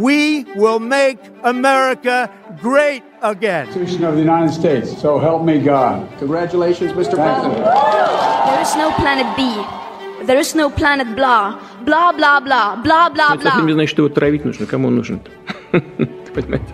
we 0.00 0.44
will 0.56 0.78
make 0.78 1.18
America 1.44 2.30
great 2.62 3.02
again. 3.22 3.66
Constitution 3.66 4.04
of 4.04 4.14
the 4.14 4.20
United 4.22 4.52
States. 4.52 4.96
So 5.00 5.18
help 5.18 5.42
me 5.44 5.58
God. 5.58 6.08
Congratulations, 6.18 6.92
Mr. 6.92 7.14
President. 7.16 7.64
There 7.64 8.60
is 8.62 8.74
no 8.76 8.90
planet 8.92 9.26
B. 9.36 9.42
There 10.26 10.38
is 10.38 10.54
no 10.54 10.70
planet 10.70 11.14
blah. 11.14 11.58
Blah, 11.84 12.12
blah, 12.12 12.40
blah. 12.40 12.76
Blah, 12.82 13.08
blah, 13.10 13.34
Это 13.34 13.42
совсем 13.42 13.66
не 13.66 13.72
blah. 13.72 13.74
значит, 13.74 13.90
что 13.90 14.02
его 14.02 14.08
травить 14.14 14.44
нужно. 14.44 14.66
Кому 14.66 14.88
он 14.88 14.96
нужен-то? 14.96 15.30
Понимаете? 16.34 16.66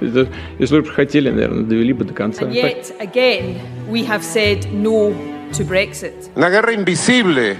Это- 0.00 0.28
Если 0.58 0.80
бы 0.80 0.88
хотели, 0.90 1.30
наверное, 1.30 1.62
довели 1.64 1.92
бы 1.92 2.04
до 2.04 2.14
конца. 2.14 2.44
And 2.44 2.52
yet, 2.52 2.92
again, 3.00 3.60
we 3.88 4.02
have 4.04 4.22
said 4.22 4.66
no 4.72 5.14
to 5.52 5.64
Brexit. 5.64 6.30
Una 6.36 6.48
guerra 6.50 6.72
invisible, 6.72 7.56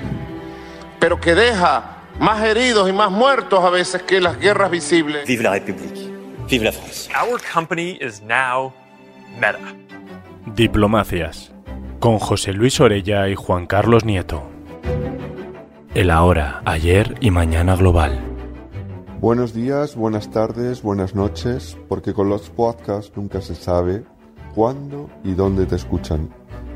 pero 0.98 1.16
que 1.20 1.34
deja 1.34 1.82
más 2.21 2.43
heridos 2.43 2.87
y 2.87 2.93
más 2.93 3.09
muertos 3.09 3.63
a 3.63 3.71
veces 3.71 4.03
que 4.03 4.21
las 4.21 4.39
guerras 4.39 4.69
visibles. 4.69 5.27
Vive 5.27 5.43
la 5.43 5.53
République. 5.53 6.07
Vive 6.47 6.65
la 6.65 6.71
France. 6.71 7.09
Our 7.19 7.41
company 7.51 7.97
is 7.99 8.21
now 8.21 8.71
Meta. 9.39 9.57
Diplomacias, 10.55 11.51
con 11.99 12.19
José 12.19 12.53
Luis 12.53 12.79
Orella 12.79 13.27
y 13.27 13.35
Juan 13.35 13.65
Carlos 13.65 14.05
Nieto. 14.05 14.43
El 15.95 16.11
ahora, 16.11 16.61
ayer 16.65 17.15
y 17.21 17.31
mañana 17.31 17.75
global. 17.75 18.19
Buenos 19.19 19.53
días, 19.53 19.95
buenas 19.95 20.29
tardes, 20.29 20.83
buenas 20.83 21.15
noches, 21.15 21.77
porque 21.89 22.13
con 22.13 22.29
los 22.29 22.49
podcasts 22.49 23.11
nunca 23.15 23.41
se 23.41 23.55
sabe 23.55 24.03
cuándo 24.53 25.09
y 25.23 25.33
dónde 25.33 25.65
te 25.65 25.75
escuchan. 25.75 26.29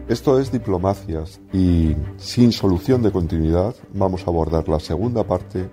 Esto 0.07 0.39
es 0.39 0.51
Diplomacias 0.51 1.41
y 1.51 1.95
sin 2.17 2.51
solución 2.51 3.01
de 3.01 3.11
continuidad 3.11 3.73
vamos 3.91 4.21
a 4.21 4.29
abordar 4.29 4.69
la 4.69 4.79
segunda 4.79 5.23
parte 5.23 5.67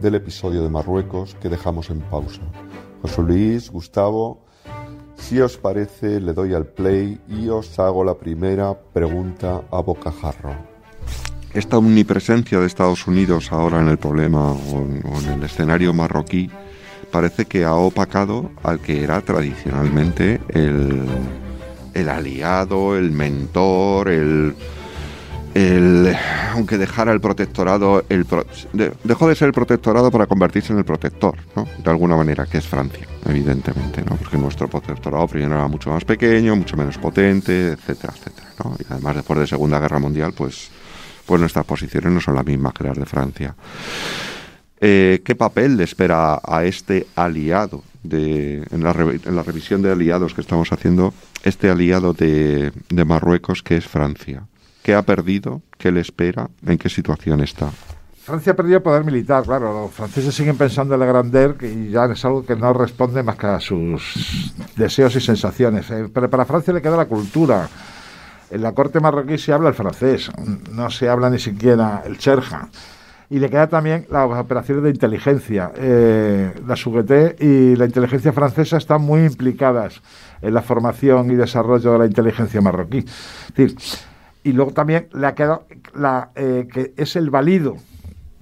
del 0.00 0.16
episodio 0.16 0.64
de 0.64 0.68
Marruecos 0.68 1.36
que 1.40 1.48
dejamos 1.48 1.90
en 1.90 2.00
pausa. 2.00 2.42
José 3.02 3.22
Luis, 3.22 3.70
Gustavo, 3.70 4.44
si 5.14 5.40
os 5.40 5.56
parece 5.56 6.20
le 6.20 6.32
doy 6.32 6.52
al 6.52 6.66
play 6.66 7.20
y 7.28 7.48
os 7.48 7.78
hago 7.78 8.02
la 8.02 8.18
primera 8.18 8.76
pregunta 8.76 9.62
a 9.70 9.80
bocajarro. 9.82 10.56
Esta 11.54 11.78
omnipresencia 11.78 12.58
de 12.58 12.66
Estados 12.66 13.06
Unidos 13.06 13.52
ahora 13.52 13.80
en 13.80 13.86
el 13.86 13.98
problema 13.98 14.50
o 14.50 14.80
en, 14.80 15.32
el 15.32 15.44
escenario 15.44 15.94
marroquí 15.94 16.50
parece 17.12 17.44
que 17.44 17.64
ha 17.64 17.74
opacado 17.74 18.50
al 18.64 18.80
que 18.80 19.04
era 19.04 19.20
tradicionalmente 19.20 20.40
el, 20.48 21.06
el 21.96 22.08
aliado, 22.08 22.96
el 22.96 23.10
mentor, 23.10 24.08
el, 24.10 24.54
el- 25.54 26.16
aunque 26.52 26.76
dejara 26.78 27.12
el 27.12 27.20
protectorado, 27.20 28.04
el 28.08 28.26
dejó 29.04 29.28
de 29.28 29.34
ser 29.34 29.48
el 29.48 29.52
protectorado 29.54 30.10
para 30.10 30.26
convertirse 30.26 30.72
en 30.72 30.78
el 30.78 30.84
protector, 30.84 31.36
¿no? 31.54 31.66
De 31.82 31.90
alguna 31.90 32.16
manera, 32.16 32.46
que 32.46 32.58
es 32.58 32.66
Francia, 32.66 33.06
evidentemente, 33.26 34.02
¿no? 34.02 34.16
Porque 34.16 34.36
nuestro 34.36 34.68
protectorado 34.68 35.26
primero 35.26 35.54
era 35.54 35.68
mucho 35.68 35.90
más 35.90 36.04
pequeño, 36.04 36.54
mucho 36.56 36.76
menos 36.76 36.98
potente, 36.98 37.72
etcétera, 37.72 38.12
etcétera, 38.16 38.48
¿no? 38.62 38.76
Y 38.78 38.84
además 38.92 39.16
después 39.16 39.38
de 39.40 39.46
Segunda 39.46 39.78
Guerra 39.80 39.98
Mundial, 39.98 40.32
pues, 40.36 40.70
pues 41.24 41.40
nuestras 41.40 41.64
posiciones 41.64 42.12
no 42.12 42.20
son 42.20 42.34
las 42.34 42.44
mismas 42.46 42.72
que 42.72 42.84
las 42.84 42.96
de 42.98 43.06
Francia. 43.06 43.54
Eh, 44.80 45.22
¿Qué 45.24 45.34
papel 45.34 45.76
le 45.78 45.84
espera 45.84 46.38
a 46.44 46.64
este 46.64 47.06
aliado 47.16 47.82
de, 48.08 48.64
en, 48.70 48.82
la, 48.84 48.92
re- 48.92 49.20
en 49.24 49.36
la 49.36 49.42
revisión 49.42 49.82
de 49.82 49.92
aliados 49.92 50.34
que 50.34 50.40
estamos 50.40 50.72
haciendo, 50.72 51.12
este 51.42 51.70
aliado 51.70 52.12
de, 52.12 52.72
de 52.88 53.04
Marruecos 53.04 53.62
que 53.62 53.76
es 53.76 53.86
Francia? 53.86 54.44
¿Qué 54.82 54.94
ha 54.94 55.02
perdido? 55.02 55.62
¿Qué 55.78 55.90
le 55.92 56.00
espera? 56.00 56.48
¿En 56.66 56.78
qué 56.78 56.88
situación 56.88 57.40
está? 57.42 57.70
Francia 58.22 58.52
ha 58.52 58.56
perdido 58.56 58.82
poder 58.82 59.04
militar, 59.04 59.44
claro. 59.44 59.72
Los 59.82 59.92
franceses 59.92 60.34
siguen 60.34 60.56
pensando 60.56 60.94
en 60.94 61.00
la 61.00 61.06
grandeur 61.06 61.56
y 61.62 61.90
ya 61.90 62.06
es 62.06 62.24
algo 62.24 62.44
que 62.44 62.56
no 62.56 62.72
responde 62.72 63.22
más 63.22 63.36
que 63.36 63.46
a 63.46 63.60
sus 63.60 64.52
deseos 64.76 65.14
y 65.14 65.20
sensaciones. 65.20 65.88
Eh, 65.90 66.08
Pero 66.12 66.28
para 66.28 66.44
Francia 66.44 66.72
le 66.74 66.82
queda 66.82 66.96
la 66.96 67.06
cultura. 67.06 67.68
En 68.50 68.62
la 68.62 68.72
corte 68.72 69.00
marroquí 69.00 69.38
se 69.38 69.52
habla 69.52 69.68
el 69.70 69.74
francés, 69.74 70.30
no 70.72 70.88
se 70.90 71.08
habla 71.08 71.30
ni 71.30 71.38
siquiera 71.40 72.02
el 72.06 72.16
cherja. 72.18 72.68
Y 73.28 73.38
le 73.38 73.50
queda 73.50 73.66
también 73.66 74.06
las 74.10 74.30
operaciones 74.30 74.84
de 74.84 74.90
inteligencia. 74.90 75.72
Eh, 75.76 76.52
la 76.66 76.76
Sugueté 76.76 77.36
y 77.40 77.74
la 77.76 77.86
inteligencia 77.86 78.32
francesa 78.32 78.76
están 78.76 79.02
muy 79.02 79.24
implicadas 79.24 80.00
en 80.42 80.54
la 80.54 80.62
formación 80.62 81.30
y 81.30 81.34
desarrollo 81.34 81.92
de 81.92 81.98
la 81.98 82.06
inteligencia 82.06 82.60
marroquí. 82.60 82.98
Es 82.98 83.54
decir, 83.54 83.76
y 84.44 84.52
luego 84.52 84.70
también 84.72 85.08
le 85.12 85.26
ha 85.26 85.34
quedado 85.34 85.66
la, 85.94 86.30
eh, 86.36 86.68
que 86.72 86.94
es 86.96 87.16
el 87.16 87.30
válido 87.30 87.76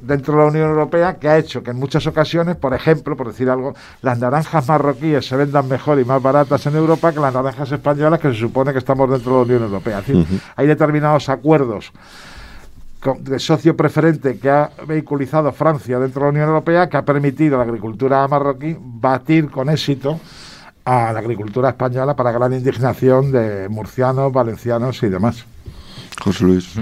dentro 0.07 0.35
de 0.35 0.41
la 0.41 0.47
Unión 0.47 0.69
Europea 0.69 1.19
que 1.19 1.29
ha 1.29 1.39
hecho 1.39 1.63
que 1.63 1.71
en 1.71 1.79
muchas 1.79 2.07
ocasiones, 2.07 2.57
por 2.57 2.75
ejemplo, 2.75 3.17
por 3.17 3.29
decir 3.29 3.49
algo, 3.49 3.75
las 4.03 4.19
naranjas 4.19 4.69
marroquíes 4.69 5.27
se 5.27 5.37
vendan 5.37 5.67
mejor 5.69 5.99
y 5.99 6.05
más 6.05 6.23
baratas 6.23 6.67
en 6.67 6.77
Europa 6.77 7.13
que 7.13 7.21
las 7.21 7.33
naranjas 7.33 7.73
españolas 7.73 8.21
que 8.21 8.33
se 8.33 8.39
supone 8.39 8.73
que 8.73 8.79
estamos 8.79 9.11
dentro 9.11 9.33
de 9.33 9.37
la 9.39 9.43
Unión 9.45 9.63
Europea. 9.63 10.01
Es 10.01 10.07
decir, 10.07 10.41
hay 10.57 10.67
determinados 10.67 11.29
acuerdos 11.29 11.93
socio 13.39 13.77
preferente 13.77 14.39
que 14.39 14.51
ha 14.51 14.71
vehiculizado 14.87 15.53
Francia 15.53 15.99
dentro 15.99 16.21
de 16.21 16.27
la 16.27 16.31
Unión 16.31 16.49
Europea 16.49 16.89
que 16.89 16.97
ha 16.97 17.05
permitido 17.05 17.57
a 17.57 17.59
la 17.59 17.65
agricultura 17.65 18.27
marroquí 18.29 18.77
batir 18.79 19.51
con 19.51 19.69
éxito 19.69 20.21
a 20.85 21.13
la 21.13 21.19
agricultura 21.19 21.71
española 21.71 22.15
para 22.15 22.33
gran 22.33 22.53
indignación 22.53 23.33
de 23.33 23.69
murcianos, 23.69 24.33
valencianos 24.33 25.03
y 25.03 25.09
demás. 25.09 25.45
José 26.23 26.45
Luis. 26.45 26.75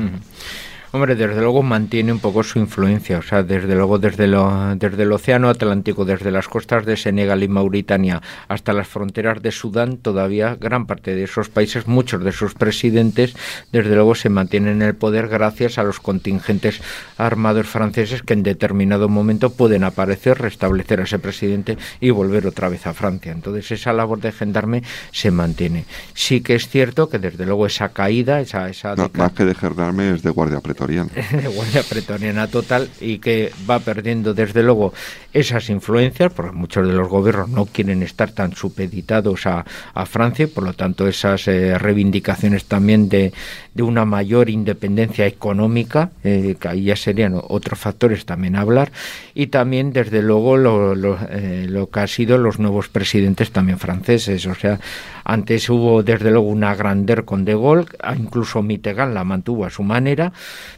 Hombre, 0.95 1.17
desde 1.17 1.41
luego 1.41 1.63
mantiene 1.63 2.13
un 2.13 2.19
poco 2.19 2.43
su 2.43 2.59
influencia, 2.59 3.19
o 3.19 3.23
sea, 3.23 3.43
desde 3.43 3.75
luego 3.75 3.99
desde, 3.99 4.27
lo, 4.27 4.75
desde 4.77 5.05
el 5.05 5.13
Océano 5.13 5.49
Atlántico, 5.49 6.05
desde 6.05 6.31
las 6.31 6.49
costas 6.49 6.85
de 6.85 6.99
Senegal 6.99 7.43
y 7.43 7.49
Mauritania 7.49 8.21
hasta 8.47 8.75
las 8.75 8.89
fronteras 8.89 9.41
de 9.41 9.53
Sudán, 9.53 9.97
todavía 9.97 10.55
gran 10.61 10.85
parte 10.85 11.15
de 11.15 11.25
esos 11.25 11.49
países, 11.49 11.87
muchos 11.87 12.23
de 12.23 12.33
sus 12.33 12.53
presidentes, 12.53 13.35
desde 13.73 13.95
luego 13.95 14.15
se 14.15 14.29
mantienen 14.29 14.83
en 14.83 14.89
el 14.89 14.95
poder 14.95 15.29
gracias 15.29 15.79
a 15.79 15.83
los 15.83 15.99
contingentes 15.99 16.83
armados 17.17 17.69
franceses 17.69 18.23
que 18.23 18.35
en 18.35 18.43
determinado 18.43 19.09
momento 19.09 19.49
pueden 19.49 19.85
aparecer, 19.85 20.43
restablecer 20.43 21.01
a 21.01 21.05
ese 21.05 21.19
presidente 21.19 21.79
y 22.01 22.11
volver 22.11 22.47
otra 22.47 22.69
vez 22.69 22.87
a 22.87 22.93
Francia. 22.93 23.33
Entonces 23.33 23.71
esa 23.71 23.95
labor 23.95 24.21
de 24.21 24.31
gendarme 24.31 24.83
se 25.11 25.31
mantiene. 25.31 25.87
Sí 26.13 26.43
que 26.43 26.55
es 26.55 26.69
cierto 26.69 27.09
que 27.09 27.19
desde 27.19 27.47
luego 27.47 27.65
esa 27.65 27.89
caída, 27.89 28.41
esa, 28.41 28.69
esa 28.69 28.95
No, 28.95 29.11
más 29.15 29.33
que 29.33 29.47
de 29.47 29.55
gendarme 29.55 30.11
es 30.11 30.23
de 30.23 30.29
guardia 30.29 30.61
pretoriana. 30.87 31.49
guardia 31.55 31.83
pretoriana 31.83 32.47
total 32.49 32.89
y 33.01 33.19
que 33.19 33.53
va 33.69 33.79
perdiendo 33.79 34.35
desde 34.35 34.63
luego 34.63 34.93
esas 35.33 35.71
influencias, 35.71 36.33
porque 36.33 36.53
muchos 36.53 36.87
de 36.87 36.93
los 36.93 37.09
gobiernos 37.09 37.49
no 37.49 37.67
quieren 37.67 38.03
estar 38.03 38.31
tan 38.33 38.55
supeditados 38.55 39.47
a, 39.47 39.65
a 39.95 40.07
Francia, 40.07 40.45
y 40.45 40.49
por 40.49 40.65
lo 40.65 40.75
tanto 40.75 41.09
esas 41.09 41.49
eh, 41.49 41.79
reivindicaciones 41.79 42.67
también 42.67 43.09
de, 43.09 43.33
de 43.75 43.83
una 43.83 44.05
mayor 44.05 44.51
independencia 44.51 45.27
económica, 45.27 46.11
eh, 46.23 46.57
que 46.61 46.69
ahí 46.69 46.85
ya 46.85 46.97
serían 46.97 47.35
otros 47.35 47.79
factores 47.79 48.27
también 48.27 48.57
a 48.57 48.61
hablar, 48.61 48.93
y 49.35 49.47
también 49.47 49.93
desde 49.93 50.23
luego 50.23 50.57
lo, 50.57 50.95
lo, 50.95 51.19
eh, 51.31 51.67
lo 51.69 51.89
que 51.89 52.01
ha 52.01 52.07
sido 52.07 52.37
los 52.37 52.59
nuevos 52.59 52.89
presidentes 52.89 53.51
también 53.53 53.79
franceses, 53.79 54.45
o 54.47 54.55
sea, 54.55 54.81
antes 55.25 55.69
hubo 55.69 56.03
desde 56.03 56.31
luego 56.31 56.49
una 56.49 56.75
grandeur 56.75 57.25
con 57.25 57.45
De 57.45 57.55
Gaulle, 57.55 57.87
incluso 58.17 58.63
Mitterrand 58.63 59.15
la 59.15 59.25
mantuvo 59.25 59.65
a 59.65 59.71
su 59.71 59.83
manera, 59.83 60.33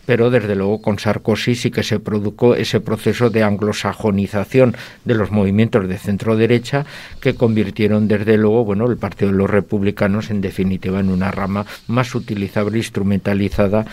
pero 0.07 0.31
desde 0.31 0.55
luego 0.55 0.83
con 0.83 0.99
Sarkozy 0.99 1.55
sí 1.55 1.71
que 1.71 1.83
se 1.83 2.01
produjo 2.01 2.55
ese 2.55 2.81
proceso 2.81 3.31
de 3.31 3.43
anglosajonización 3.43 4.77
de 5.05 5.15
los 5.15 5.31
movimientos 5.31 5.89
de 5.89 5.99
centro 5.99 6.37
derecha 6.37 6.85
que 7.21 7.35
convirtieron 7.35 8.09
desde 8.09 8.37
luego 8.37 8.65
bueno 8.65 8.87
el 8.87 8.97
partido 8.97 9.31
de 9.31 9.39
los 9.39 9.51
republicanos 9.51 10.31
en 10.31 10.41
definitiva 10.41 11.01
en 11.01 11.11
una 11.11 11.31
rama 11.31 11.67
más 11.89 12.15
utilizable 12.15 12.77
e 12.77 12.79
instrumentalizada 12.79 13.87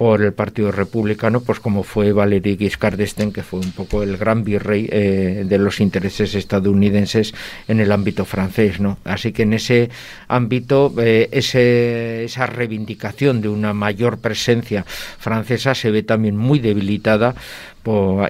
por 0.00 0.22
el 0.22 0.32
Partido 0.32 0.72
Republicano, 0.72 1.42
pues 1.42 1.60
como 1.60 1.82
fue 1.82 2.12
Valéry 2.12 2.56
Giscard 2.56 2.96
d'Estaing, 2.96 3.34
que 3.34 3.42
fue 3.42 3.60
un 3.60 3.70
poco 3.72 4.02
el 4.02 4.16
gran 4.16 4.44
virrey 4.44 4.88
eh, 4.90 5.44
de 5.46 5.58
los 5.58 5.78
intereses 5.78 6.34
estadounidenses 6.34 7.34
en 7.68 7.80
el 7.80 7.92
ámbito 7.92 8.24
francés, 8.24 8.80
¿no? 8.80 8.96
Así 9.04 9.32
que 9.32 9.42
en 9.42 9.52
ese 9.52 9.90
ámbito, 10.26 10.94
eh, 10.96 11.28
ese, 11.32 12.24
esa 12.24 12.46
reivindicación 12.46 13.42
de 13.42 13.50
una 13.50 13.74
mayor 13.74 14.16
presencia 14.20 14.86
francesa 14.86 15.74
se 15.74 15.90
ve 15.90 16.02
también 16.02 16.34
muy 16.34 16.60
debilitada, 16.60 17.34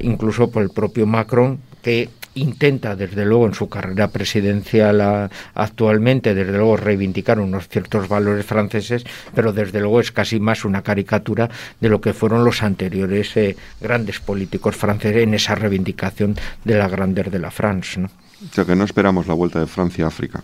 incluso 0.00 0.50
por 0.50 0.64
el 0.64 0.70
propio 0.70 1.06
Macron, 1.06 1.60
que 1.82 2.08
intenta 2.34 2.96
desde 2.96 3.24
luego 3.24 3.46
en 3.46 3.54
su 3.54 3.68
carrera 3.68 4.08
presidencial 4.08 5.30
actualmente 5.54 6.34
desde 6.34 6.52
luego 6.52 6.76
reivindicar 6.76 7.40
unos 7.40 7.68
ciertos 7.68 8.08
valores 8.08 8.46
franceses 8.46 9.04
pero 9.34 9.52
desde 9.52 9.80
luego 9.80 10.00
es 10.00 10.12
casi 10.12 10.38
más 10.38 10.64
una 10.64 10.82
caricatura 10.82 11.50
de 11.80 11.88
lo 11.88 12.00
que 12.00 12.12
fueron 12.12 12.44
los 12.44 12.62
anteriores 12.62 13.36
eh, 13.36 13.56
grandes 13.80 14.20
políticos 14.20 14.76
franceses 14.76 15.22
en 15.22 15.34
esa 15.34 15.54
reivindicación 15.54 16.36
de 16.64 16.78
la 16.78 16.88
grandeur 16.88 17.30
de 17.30 17.38
la 17.38 17.50
France. 17.50 18.00
O 18.00 18.54
sea 18.54 18.64
que 18.64 18.76
no 18.76 18.84
esperamos 18.84 19.26
la 19.26 19.34
vuelta 19.34 19.60
de 19.60 19.66
Francia 19.66 20.04
a 20.04 20.08
África. 20.08 20.42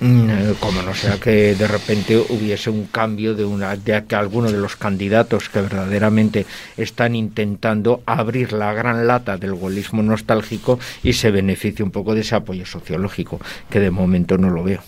Mm, 0.00 0.52
como 0.60 0.80
no 0.80 0.94
sea 0.94 1.18
que 1.20 1.54
de 1.54 1.68
repente 1.68 2.16
hubiese 2.16 2.70
un 2.70 2.86
cambio 2.86 3.34
de 3.34 3.44
una 3.44 3.76
de 3.76 4.02
que 4.06 4.16
alguno 4.16 4.50
de 4.50 4.56
los 4.56 4.76
candidatos 4.76 5.50
que 5.50 5.60
verdaderamente 5.60 6.46
están 6.78 7.14
intentando 7.14 8.02
abrir 8.06 8.54
la 8.54 8.72
gran 8.72 9.06
lata 9.06 9.36
del 9.36 9.54
golismo 9.54 10.02
nostálgico 10.02 10.78
y 11.02 11.12
se 11.12 11.30
beneficie 11.30 11.84
un 11.84 11.90
poco 11.90 12.14
de 12.14 12.22
ese 12.22 12.34
apoyo 12.34 12.64
sociológico 12.64 13.40
que 13.68 13.78
de 13.78 13.90
momento 13.90 14.38
no 14.38 14.48
lo 14.48 14.62
veo. 14.62 14.80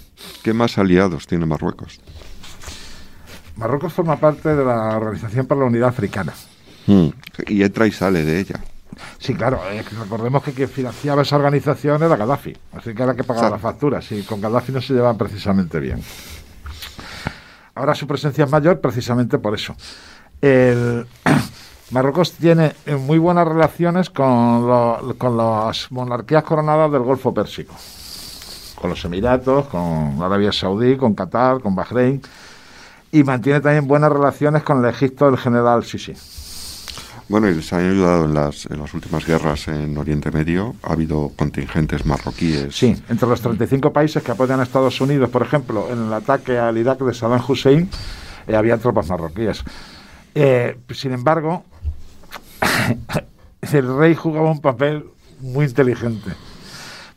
¿Qué 0.42 0.54
más 0.54 0.78
aliados 0.78 1.26
tiene 1.26 1.44
Marruecos? 1.44 2.00
Marruecos 3.56 3.92
forma 3.92 4.16
parte 4.16 4.48
de 4.48 4.64
la 4.64 4.96
Organización 4.96 5.46
para 5.46 5.60
la 5.60 5.66
Unidad 5.66 5.90
Africana. 5.90 6.32
Mm, 6.86 7.08
y 7.48 7.62
entra 7.62 7.86
y 7.86 7.92
sale 7.92 8.24
de 8.24 8.40
ella. 8.40 8.60
Sí, 9.18 9.34
claro, 9.34 9.60
eh, 9.70 9.84
recordemos 10.00 10.42
que 10.42 10.52
quien 10.52 10.68
financiaba 10.68 11.22
esa 11.22 11.36
organización 11.36 12.02
era 12.02 12.16
Gaddafi, 12.16 12.56
así 12.72 12.94
que 12.94 13.02
era 13.02 13.14
que 13.14 13.24
pagaba 13.24 13.50
las 13.50 13.60
facturas 13.60 14.10
y 14.12 14.22
con 14.22 14.40
Gaddafi 14.40 14.72
no 14.72 14.80
se 14.80 14.94
llevaban 14.94 15.16
precisamente 15.16 15.78
bien. 15.80 16.02
Ahora 17.74 17.94
su 17.94 18.06
presencia 18.06 18.44
es 18.44 18.50
mayor 18.50 18.80
precisamente 18.80 19.38
por 19.38 19.54
eso. 19.54 19.74
El 20.40 21.06
Marruecos 21.90 22.32
tiene 22.32 22.74
eh, 22.86 22.96
muy 22.96 23.18
buenas 23.18 23.46
relaciones 23.46 24.10
con, 24.10 25.14
con 25.14 25.36
las 25.36 25.90
monarquías 25.90 26.42
coronadas 26.42 26.90
del 26.92 27.02
Golfo 27.02 27.32
Pérsico, 27.32 27.74
con 28.80 28.90
los 28.90 29.04
Emiratos, 29.04 29.66
con 29.66 30.22
Arabia 30.22 30.52
Saudí, 30.52 30.96
con 30.96 31.14
Qatar, 31.14 31.60
con 31.60 31.74
Bahrein, 31.74 32.20
y 33.10 33.24
mantiene 33.24 33.60
también 33.60 33.86
buenas 33.86 34.10
relaciones 34.10 34.62
con 34.62 34.84
el 34.84 34.90
Egipto 34.90 35.26
del 35.26 35.38
general 35.38 35.84
Sisi. 35.84 36.14
Bueno, 37.32 37.48
y 37.48 37.54
les 37.54 37.72
han 37.72 37.88
ayudado 37.88 38.26
en 38.26 38.34
las, 38.34 38.66
en 38.66 38.78
las 38.78 38.92
últimas 38.92 39.24
guerras 39.24 39.66
en 39.66 39.96
Oriente 39.96 40.30
Medio. 40.30 40.76
Ha 40.82 40.92
habido 40.92 41.32
contingentes 41.34 42.04
marroquíes. 42.04 42.76
Sí, 42.76 42.94
entre 43.08 43.26
los 43.26 43.40
35 43.40 43.90
países 43.90 44.22
que 44.22 44.32
apoyan 44.32 44.60
a 44.60 44.64
Estados 44.64 45.00
Unidos, 45.00 45.30
por 45.30 45.40
ejemplo, 45.40 45.88
en 45.90 46.08
el 46.08 46.12
ataque 46.12 46.58
al 46.58 46.76
Irak 46.76 46.98
de 46.98 47.14
Saddam 47.14 47.42
Hussein, 47.48 47.88
eh, 48.46 48.54
había 48.54 48.76
tropas 48.76 49.08
marroquíes. 49.08 49.64
Eh, 50.34 50.76
sin 50.90 51.12
embargo, 51.12 51.64
el 53.72 53.96
rey 53.96 54.14
jugaba 54.14 54.50
un 54.50 54.60
papel 54.60 55.06
muy 55.40 55.64
inteligente. 55.64 56.32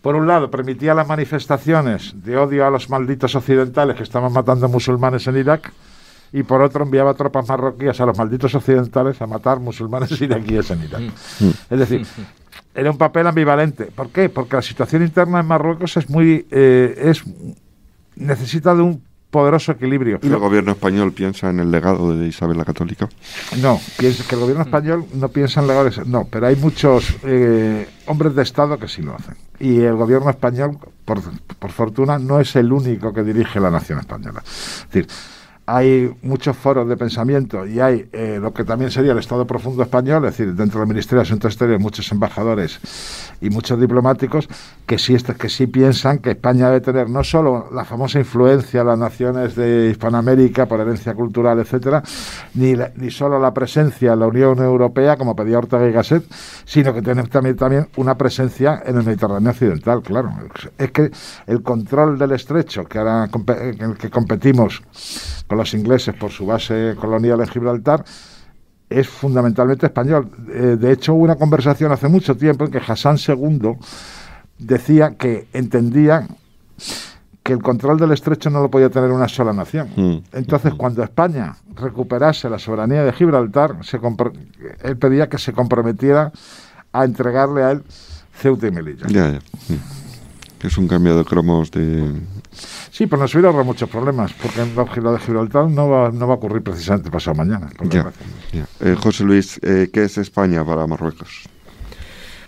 Por 0.01 0.15
un 0.15 0.27
lado, 0.27 0.49
permitía 0.49 0.93
las 0.93 1.09
manifestaciones 1.09 2.13
de 2.23 2.37
odio 2.37 2.65
a 2.65 2.69
los 2.69 2.89
malditos 2.89 3.35
occidentales 3.35 3.97
que 3.97 4.03
estaban 4.03 4.31
matando 4.31 4.69
musulmanes 4.69 5.27
en 5.27 5.35
Irak 5.35 5.73
y 6.33 6.43
por 6.43 6.61
otro 6.61 6.83
enviaba 6.83 7.13
tropas 7.13 7.47
marroquíes 7.47 7.99
a 7.99 8.05
los 8.05 8.17
malditos 8.17 8.53
occidentales 8.55 9.21
a 9.21 9.27
matar 9.27 9.59
musulmanes 9.59 10.19
iraquíes 10.21 10.69
en 10.71 10.83
Irak. 10.83 11.01
Mm. 11.39 11.49
Es 11.69 11.79
decir, 11.79 12.07
era 12.73 12.91
un 12.91 12.97
papel 12.97 13.27
ambivalente. 13.27 13.85
¿Por 13.85 14.09
qué? 14.09 14.29
Porque 14.29 14.57
la 14.57 14.61
situación 14.61 15.01
interna 15.03 15.39
en 15.39 15.45
Marruecos 15.47 15.97
es 15.97 16.09
muy 16.09 16.45
eh, 16.51 16.95
es 16.97 17.23
necesita 18.15 18.75
de 18.75 18.81
un 18.81 19.01
poderoso 19.35 19.73
equilibrio. 19.73 20.19
¿Y 20.23 20.27
el 20.27 20.37
gobierno 20.37 20.71
español 20.71 21.11
piensa 21.11 21.49
en 21.49 21.59
el 21.59 21.69
legado 21.69 22.17
de 22.17 22.27
Isabel 22.27 22.57
la 22.57 22.63
Católica? 22.63 23.09
No, 23.61 23.81
piensa 23.97 24.23
que 24.25 24.35
el 24.35 24.41
gobierno 24.41 24.63
mm. 24.63 24.67
español 24.67 25.05
no 25.13 25.27
piensa 25.27 25.59
en 25.59 25.67
legados, 25.67 26.07
no, 26.07 26.25
pero 26.25 26.47
hay 26.47 26.55
muchos 26.55 27.17
eh, 27.23 27.85
hombres 28.05 28.33
de 28.33 28.43
Estado 28.43 28.77
que 28.77 28.87
sí 28.87 29.01
lo 29.01 29.13
hacen. 29.13 29.35
Y 29.59 29.81
el 29.81 29.95
gobierno 29.95 30.29
español, 30.29 30.77
por, 31.03 31.21
por 31.59 31.71
fortuna, 31.71 32.17
no 32.17 32.39
es 32.39 32.55
el 32.55 32.71
único 32.71 33.13
que 33.13 33.23
dirige 33.23 33.59
la 33.59 33.69
nación 33.69 33.99
española. 33.99 34.41
Es 34.45 34.87
decir, 34.89 35.07
hay 35.67 36.15
muchos 36.21 36.55
foros 36.55 36.87
de 36.87 36.95
pensamiento 36.95 37.65
y 37.65 37.79
hay 37.79 38.07
eh, 38.11 38.37
lo 38.39 38.53
que 38.53 38.63
también 38.63 38.91
sería 38.91 39.13
el 39.13 39.17
Estado 39.17 39.47
profundo 39.47 39.81
español, 39.81 40.25
es 40.25 40.37
decir, 40.37 40.53
dentro 40.53 40.79
del 40.79 40.87
Ministerio 40.87 41.17
de 41.17 41.23
Asuntos 41.23 41.53
Exteriores 41.53 41.81
muchos 41.81 42.11
embajadores 42.11 42.79
y 43.41 43.49
muchos 43.49 43.79
diplomáticos 43.79 44.47
que 44.85 44.99
sí, 44.99 45.15
que 45.15 45.49
sí 45.49 45.65
piensan 45.67 46.19
que 46.19 46.31
España 46.31 46.67
debe 46.67 46.81
tener 46.81 47.09
no 47.09 47.23
solo 47.23 47.69
la 47.73 47.83
famosa 47.83 48.19
influencia 48.19 48.81
de 48.81 48.85
las 48.85 48.99
naciones 48.99 49.55
de 49.55 49.89
Hispanoamérica 49.89 50.67
por 50.67 50.79
herencia 50.79 51.15
cultural, 51.15 51.59
etcétera, 51.59 52.03
ni, 52.53 52.75
ni 52.95 53.09
solo 53.09 53.39
la 53.39 53.53
presencia 53.53 54.13
en 54.13 54.19
la 54.19 54.27
Unión 54.27 54.59
Europea, 54.59 55.17
como 55.17 55.35
pedía 55.35 55.57
Ortega 55.57 55.87
y 55.87 55.91
Gasset, 55.91 56.23
sino 56.65 56.93
que 56.93 57.01
tiene 57.01 57.23
también, 57.23 57.55
también 57.55 57.87
una 57.95 58.15
presencia 58.15 58.83
en 58.85 58.97
el 58.97 59.03
Mediterráneo 59.03 59.49
Occidental, 59.49 60.03
claro. 60.03 60.31
Es 60.77 60.91
que 60.91 61.11
el 61.47 61.63
control 61.63 62.19
del 62.19 62.33
estrecho 62.33 62.85
que 62.85 62.99
ahora 62.99 63.29
en 63.47 63.81
el 63.81 63.97
que 63.97 64.09
competimos 64.09 64.83
con 65.47 65.57
los 65.57 65.73
ingleses 65.73 66.15
por 66.15 66.31
su 66.31 66.45
base 66.45 66.95
colonial 66.99 67.39
en 67.41 67.47
Gibraltar, 67.47 68.03
es 68.89 69.07
fundamentalmente 69.07 69.87
español. 69.87 70.29
Eh, 70.49 70.77
de 70.79 70.91
hecho, 70.91 71.13
hubo 71.13 71.23
una 71.23 71.35
conversación 71.35 71.91
hace 71.91 72.07
mucho 72.07 72.35
tiempo 72.35 72.65
en 72.65 72.71
que 72.71 72.77
Hassan 72.79 73.17
II 73.17 73.77
decía 74.57 75.15
que 75.17 75.47
entendía 75.53 76.27
que 77.43 77.53
el 77.53 77.61
control 77.61 77.99
del 77.99 78.11
estrecho 78.11 78.49
no 78.49 78.61
lo 78.61 78.71
podía 78.71 78.89
tener 78.89 79.11
una 79.11 79.27
sola 79.27 79.53
nación. 79.53 79.89
Mm. 79.95 80.17
Entonces, 80.33 80.73
cuando 80.73 81.03
España 81.03 81.55
recuperase 81.75 82.49
la 82.49 82.57
soberanía 82.57 83.03
de 83.03 83.13
Gibraltar, 83.13 83.77
se 83.83 83.99
él 84.83 84.97
pedía 84.97 85.29
que 85.29 85.37
se 85.37 85.53
comprometiera 85.53 86.31
a 86.91 87.05
entregarle 87.05 87.63
a 87.63 87.71
él 87.71 87.83
Ceuta 88.33 88.67
y 88.67 88.71
Melilla. 88.71 89.07
Ya, 89.07 89.39
ya. 90.65 90.67
Es 90.67 90.77
un 90.77 90.87
cambio 90.87 91.17
de 91.17 91.25
cromos 91.25 91.71
de, 91.71 92.13
Sí, 92.91 93.07
pero 93.07 93.21
nos 93.21 93.33
hubiera 93.33 93.49
ahorrado 93.49 93.65
muchos 93.65 93.89
problemas, 93.89 94.33
porque 94.33 95.01
lo 95.01 95.11
de 95.11 95.19
Gibraltar 95.19 95.69
no 95.69 95.89
va, 95.89 96.11
no 96.11 96.27
va 96.27 96.35
a 96.35 96.37
ocurrir 96.37 96.63
precisamente 96.63 97.11
pasado 97.11 97.35
mañana. 97.35 97.69
Eh, 98.79 98.95
José 98.97 99.23
Luis, 99.25 99.59
eh, 99.63 99.89
¿qué 99.91 100.05
es 100.05 100.17
España 100.17 100.63
para 100.63 100.87
Marruecos? 100.87 101.49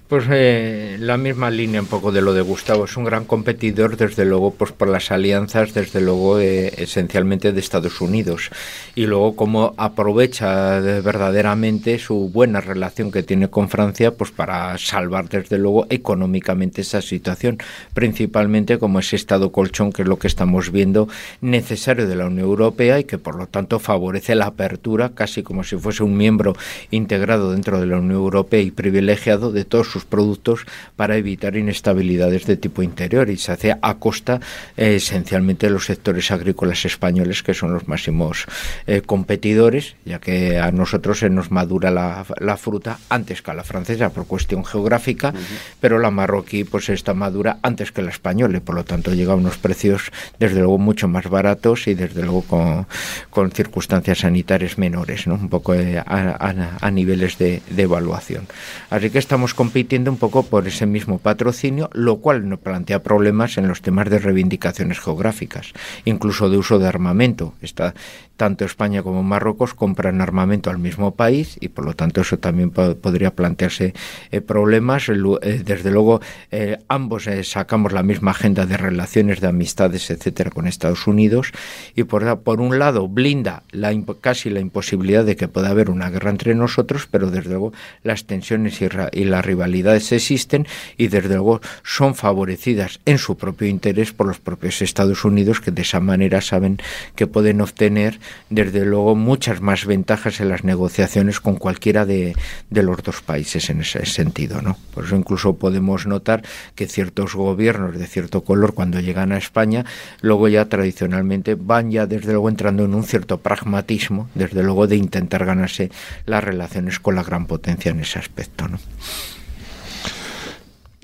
Pues 0.08 0.24
eh, 0.32 0.96
la 1.02 1.18
misma 1.18 1.52
línea 1.52 1.82
un 1.82 1.88
poco 1.88 2.14
de 2.14 2.22
lo 2.22 2.34
de 2.34 2.40
Gustavo. 2.40 2.86
Es 2.86 2.96
un 2.96 3.04
gran 3.04 3.26
competidor, 3.26 3.98
desde 3.98 4.24
luego, 4.24 4.52
pues 4.52 4.72
por 4.72 4.88
las 4.88 5.12
alianzas, 5.12 5.74
desde 5.74 6.00
luego, 6.00 6.40
eh, 6.40 6.72
esencialmente 6.78 7.52
de 7.52 7.60
Estados 7.60 8.00
Unidos. 8.00 8.50
Y 8.96 9.06
luego 9.06 9.36
cómo 9.36 9.74
aprovecha 9.76 10.80
verdaderamente 10.80 12.00
su 12.00 12.30
buena 12.30 12.62
relación 12.62 13.12
que 13.12 13.22
tiene 13.22 13.50
con 13.50 13.68
Francia, 13.68 14.12
pues 14.12 14.32
para 14.32 14.78
salvar, 14.78 15.28
desde 15.28 15.58
luego, 15.58 15.88
económicamente 15.90 16.80
esa 16.80 17.02
situación. 17.02 17.58
Principalmente 17.94 18.80
como 18.80 19.00
ese 19.00 19.18
Estado 19.18 19.52
colchón, 19.52 19.92
que 19.92 20.04
es 20.04 20.08
lo 20.08 20.20
que 20.20 20.28
estamos 20.28 20.72
viendo, 20.72 21.10
necesario 21.42 22.08
de 22.08 22.16
la 22.16 22.28
Unión 22.28 22.48
Europea 22.48 22.98
y 22.98 23.04
que, 23.04 23.18
por 23.18 23.36
lo 23.36 23.48
tanto, 23.48 23.78
favorece 23.80 24.36
la 24.36 24.46
apertura, 24.46 25.12
casi 25.14 25.44
como 25.44 25.66
si 25.66 25.76
fuese 25.76 26.04
un 26.04 26.16
miembro 26.16 26.56
integrado 26.92 27.52
dentro 27.52 27.82
de 27.82 27.88
la 27.88 27.98
Unión 27.98 28.14
Europea 28.14 28.62
y 28.62 28.72
privilegiado 28.72 29.52
de 29.52 29.66
todos 29.66 29.88
sus 29.88 29.97
productos 30.06 30.66
para 30.96 31.18
evitar 31.18 31.56
inestabilidades 31.56 32.46
de 32.46 32.58
tipo 32.58 32.84
interior 32.84 33.30
y 33.30 33.38
se 33.38 33.52
hace 33.52 33.76
a 33.82 33.94
costa 33.96 34.40
eh, 34.76 34.96
esencialmente 34.96 35.68
de 35.68 35.74
los 35.74 35.86
sectores 35.86 36.32
agrícolas 36.32 36.86
españoles 36.86 37.44
que 37.44 37.54
son 37.54 37.74
los 37.74 37.88
máximos 37.88 38.46
eh, 38.86 39.02
competidores, 39.02 39.96
ya 40.06 40.20
que 40.20 40.60
a 40.60 40.72
nosotros 40.72 41.20
se 41.20 41.30
nos 41.30 41.52
madura 41.52 41.92
la, 41.92 42.26
fruta 42.58 43.00
antes 43.10 43.42
que 43.42 43.52
a 43.52 43.54
la 43.54 43.64
francesa 43.64 44.10
por 44.10 44.26
cuestión 44.26 44.66
geográfica, 44.66 45.34
pero 45.80 46.00
la 46.00 46.12
marroquí 46.12 46.64
pues 46.64 46.90
está 46.90 47.14
madura 47.14 47.60
antes 47.62 47.92
que 47.92 48.02
la 48.02 48.10
española 48.10 48.58
y 48.58 48.62
por 48.62 48.76
lo 48.76 48.84
tanto 48.84 49.14
llega 49.14 49.34
a 49.34 49.36
unos 49.36 49.58
precios 49.58 50.12
desde 50.40 50.60
luego 50.60 50.78
mucho 50.78 51.08
más 51.08 51.30
baratos 51.30 51.88
y 51.88 51.94
desde 51.94 52.24
luego 52.24 52.42
con, 52.44 52.88
con 53.30 53.52
circunstancias 53.52 54.20
sanitarias 54.20 54.78
menores, 54.78 55.28
¿no? 55.28 55.36
un 55.36 55.50
poco 55.50 55.74
eh, 55.74 56.02
a, 56.06 56.92
niveles 56.92 57.38
de, 57.38 57.62
de 57.70 57.84
evaluación. 57.84 58.48
Así 58.90 59.10
que 59.10 59.20
estamos 59.20 59.54
compitiendo 59.54 59.87
entiende 59.88 60.10
un 60.10 60.18
poco 60.18 60.44
por 60.44 60.68
ese 60.68 60.86
mismo 60.86 61.18
patrocinio, 61.18 61.90
lo 61.94 62.18
cual 62.18 62.50
no 62.50 62.58
plantea 62.58 63.04
problemas 63.04 63.58
en 63.58 63.70
los 63.70 63.82
temas 63.82 64.10
de 64.10 64.20
reivindicaciones 64.20 65.00
geográficas, 65.00 65.72
incluso 66.04 66.50
de 66.50 66.58
uso 66.58 66.78
de 66.78 66.90
armamento. 66.90 67.54
Está, 67.62 67.94
tanto 68.38 68.66
España 68.66 69.02
como 69.02 69.24
Marruecos 69.24 69.74
compran 69.74 70.22
armamento 70.22 70.70
al 70.70 70.78
mismo 70.78 71.16
país 71.16 71.58
y 71.60 71.70
por 71.70 71.86
lo 71.86 71.96
tanto 71.96 72.22
eso 72.22 72.38
también 72.38 72.70
podría 72.70 73.36
plantearse 73.36 73.94
eh, 74.32 74.42
problemas. 74.42 75.10
Eh, 75.10 75.62
desde 75.66 75.92
luego, 75.92 76.22
eh, 76.52 76.78
ambos 76.88 77.28
sacamos 77.44 77.92
la 77.92 78.04
misma 78.04 78.32
agenda 78.32 78.66
de 78.66 78.78
relaciones, 78.78 79.42
de 79.42 79.48
amistades, 79.48 80.10
etcétera, 80.10 80.52
con 80.52 80.68
Estados 80.68 81.08
Unidos 81.08 81.52
y 81.96 82.04
por, 82.04 82.24
un 82.60 82.80
lado 82.80 83.08
blinda 83.08 83.64
la, 83.72 83.94
casi 84.22 84.50
la 84.50 84.60
imposibilidad 84.60 85.26
de 85.26 85.36
que 85.36 85.48
pueda 85.48 85.70
haber 85.70 85.90
una 85.90 86.10
guerra 86.10 86.30
entre 86.30 86.56
nosotros, 86.56 87.08
pero 87.10 87.32
desde 87.32 87.50
luego 87.50 87.74
las 88.04 88.26
tensiones 88.26 88.82
y, 88.82 88.88
y 89.14 89.24
la 89.26 89.42
existen 89.86 90.68
y 90.98 91.08
desde 91.08 91.36
luego 91.36 91.62
son 91.84 92.16
favorecidas 92.16 93.00
en 93.06 93.18
su 93.18 93.38
propio 93.38 93.68
interés 93.68 94.12
por 94.12 94.28
los 94.28 94.40
propios 94.40 94.82
Estados 94.82 95.26
Unidos 95.26 95.62
que 95.62 95.72
de 95.72 95.82
esa 95.82 96.00
manera 96.00 96.42
saben 96.42 96.78
que 97.16 97.28
pueden 97.28 97.62
obtener 97.62 98.20
desde 98.50 98.86
luego 98.86 99.16
muchas 99.16 99.62
más 99.62 99.86
ventajas 99.86 100.40
en 100.40 100.50
las 100.50 100.64
negociaciones 100.64 101.40
con 101.40 101.56
cualquiera 101.56 102.06
de, 102.06 102.36
los 102.70 103.04
dos 103.04 103.22
países 103.22 103.70
en 103.70 103.82
ese 103.82 104.06
sentido. 104.06 104.62
¿no? 104.62 104.78
Por 104.94 105.06
eso 105.06 105.16
incluso 105.16 105.56
podemos 105.56 106.06
notar 106.06 106.44
que 106.76 106.88
ciertos 106.88 107.36
gobiernos 107.36 107.98
de 107.98 108.08
cierto 108.08 108.44
color 108.44 108.74
cuando 108.74 109.00
llegan 109.00 109.32
a 109.32 109.38
España, 109.38 109.86
luego 110.22 110.48
ya 110.48 110.66
tradicionalmente 110.66 111.56
van 111.56 111.92
ya 111.92 112.06
desde 112.06 112.32
luego 112.32 112.50
entrando 112.50 112.86
en 112.86 112.94
un 112.94 113.04
cierto 113.04 113.40
pragmatismo, 113.40 114.30
desde 114.36 114.64
luego 114.64 114.88
de 114.88 114.96
intentar 114.96 115.46
ganarse 115.46 115.92
las 116.26 116.44
relaciones 116.44 117.00
con 117.00 117.16
la 117.16 117.24
gran 117.24 117.46
potencia 117.46 117.92
en 117.92 118.00
ese 118.00 118.20
aspecto. 118.20 118.68
¿no? 118.68 118.80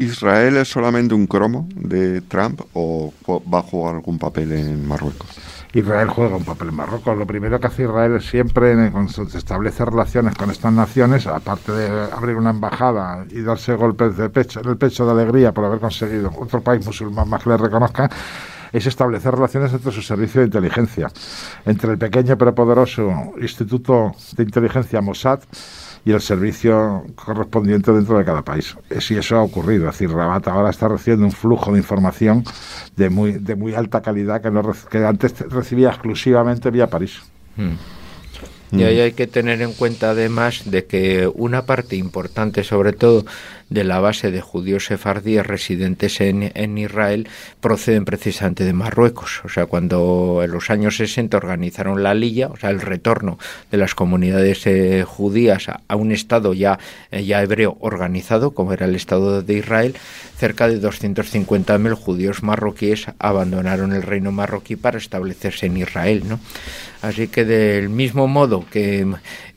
¿Israel 0.03 0.57
es 0.57 0.67
solamente 0.67 1.13
un 1.15 1.27
cromo 1.27 1.67
de 1.75 2.19
Trump 2.21 2.61
o 2.73 3.13
va 3.27 3.59
a 3.59 3.61
jugar 3.61 3.95
algún 3.95 4.19
papel 4.19 4.51
en 4.51 4.85
Marruecos? 4.85 5.29
Israel 5.73 6.09
juega 6.09 6.35
un 6.35 6.43
papel 6.43 6.69
en 6.69 6.75
Marruecos. 6.75 7.17
Lo 7.17 7.25
primero 7.25 7.57
que 7.59 7.67
hace 7.67 7.83
Israel 7.83 8.17
es 8.17 8.25
siempre 8.25 8.91
cuando 8.91 9.11
se 9.11 9.37
establece 9.37 9.85
relaciones 9.85 10.35
con 10.35 10.51
estas 10.51 10.73
naciones, 10.73 11.25
aparte 11.25 11.71
de 11.71 12.11
abrir 12.11 12.35
una 12.35 12.49
embajada 12.49 13.25
y 13.29 13.41
darse 13.41 13.75
golpes 13.75 14.17
de 14.17 14.29
pecho, 14.29 14.59
en 14.59 14.69
el 14.69 14.77
pecho 14.77 15.05
de 15.05 15.13
alegría 15.13 15.53
por 15.53 15.65
haber 15.65 15.79
conseguido 15.79 16.31
otro 16.37 16.61
país 16.61 16.85
musulmán 16.85 17.29
más 17.29 17.41
que 17.41 17.49
le 17.49 17.57
reconozca, 17.57 18.09
es 18.73 18.85
establecer 18.85 19.33
relaciones 19.33 19.71
entre 19.71 19.91
su 19.91 20.01
servicio 20.01 20.41
de 20.41 20.47
inteligencia, 20.47 21.09
entre 21.65 21.91
el 21.91 21.97
pequeño 21.97 22.37
pero 22.37 22.53
poderoso 22.53 23.33
Instituto 23.39 24.13
de 24.35 24.43
Inteligencia 24.43 24.99
Mossad 24.99 25.39
y 26.05 26.11
el 26.11 26.21
servicio 26.21 27.05
correspondiente 27.15 27.91
dentro 27.91 28.17
de 28.17 28.25
cada 28.25 28.41
país. 28.41 28.75
Si 28.99 29.15
eso 29.15 29.37
ha 29.37 29.43
ocurrido, 29.43 29.87
es 29.87 29.97
decir, 29.97 30.11
Rabat 30.13 30.47
ahora 30.47 30.69
está 30.69 30.87
recibiendo 30.87 31.25
un 31.25 31.31
flujo 31.31 31.71
de 31.71 31.77
información 31.79 32.43
de 32.95 33.09
muy, 33.09 33.33
de 33.33 33.55
muy 33.55 33.73
alta 33.73 34.01
calidad 34.01 34.41
que, 34.41 34.51
no, 34.51 34.63
que 34.89 35.05
antes 35.05 35.39
recibía 35.49 35.89
exclusivamente 35.89 36.71
vía 36.71 36.87
París. 36.87 37.21
Hmm. 37.55 37.75
Y 38.73 38.83
ahí 38.83 38.99
hay 38.99 39.11
que 39.11 39.27
tener 39.27 39.61
en 39.61 39.73
cuenta 39.73 40.11
además 40.11 40.63
de 40.65 40.85
que 40.85 41.27
una 41.27 41.65
parte 41.65 41.95
importante, 41.95 42.63
sobre 42.63 42.93
todo 42.93 43.23
de 43.69 43.83
la 43.83 43.99
base 43.99 44.31
de 44.31 44.41
judíos 44.41 44.85
sefardíes 44.85 45.45
residentes 45.45 46.21
en, 46.21 46.51
en, 46.53 46.77
Israel 46.77 47.27
proceden 47.59 48.05
precisamente 48.05 48.63
de 48.63 48.73
Marruecos. 48.73 49.41
O 49.45 49.49
sea, 49.49 49.65
cuando 49.65 50.41
en 50.43 50.51
los 50.51 50.69
años 50.69 50.97
60 50.97 51.35
organizaron 51.37 52.03
la 52.03 52.13
Lilla, 52.13 52.47
o 52.47 52.57
sea, 52.57 52.69
el 52.69 52.81
retorno 52.81 53.39
de 53.71 53.77
las 53.77 53.95
comunidades 53.95 54.65
eh, 54.67 55.03
judías 55.07 55.67
a, 55.69 55.95
un 55.95 56.11
Estado 56.11 56.53
ya, 56.53 56.77
eh, 57.11 57.25
ya 57.25 57.41
hebreo 57.41 57.77
organizado, 57.79 58.51
como 58.51 58.73
era 58.73 58.85
el 58.85 58.95
Estado 58.95 59.41
de 59.41 59.53
Israel, 59.53 59.95
cerca 60.37 60.67
de 60.67 60.79
250.000 60.81 61.93
judíos 61.93 62.43
marroquíes 62.43 63.07
abandonaron 63.17 63.93
el 63.93 64.03
reino 64.03 64.31
marroquí 64.31 64.75
para 64.75 64.97
establecerse 64.97 65.65
en 65.65 65.77
Israel. 65.77 66.23
¿no? 66.27 66.39
Así 67.03 67.27
que 67.27 67.43
del 67.43 67.89
mismo 67.89 68.29
modo 68.29 68.63
que, 68.71 69.05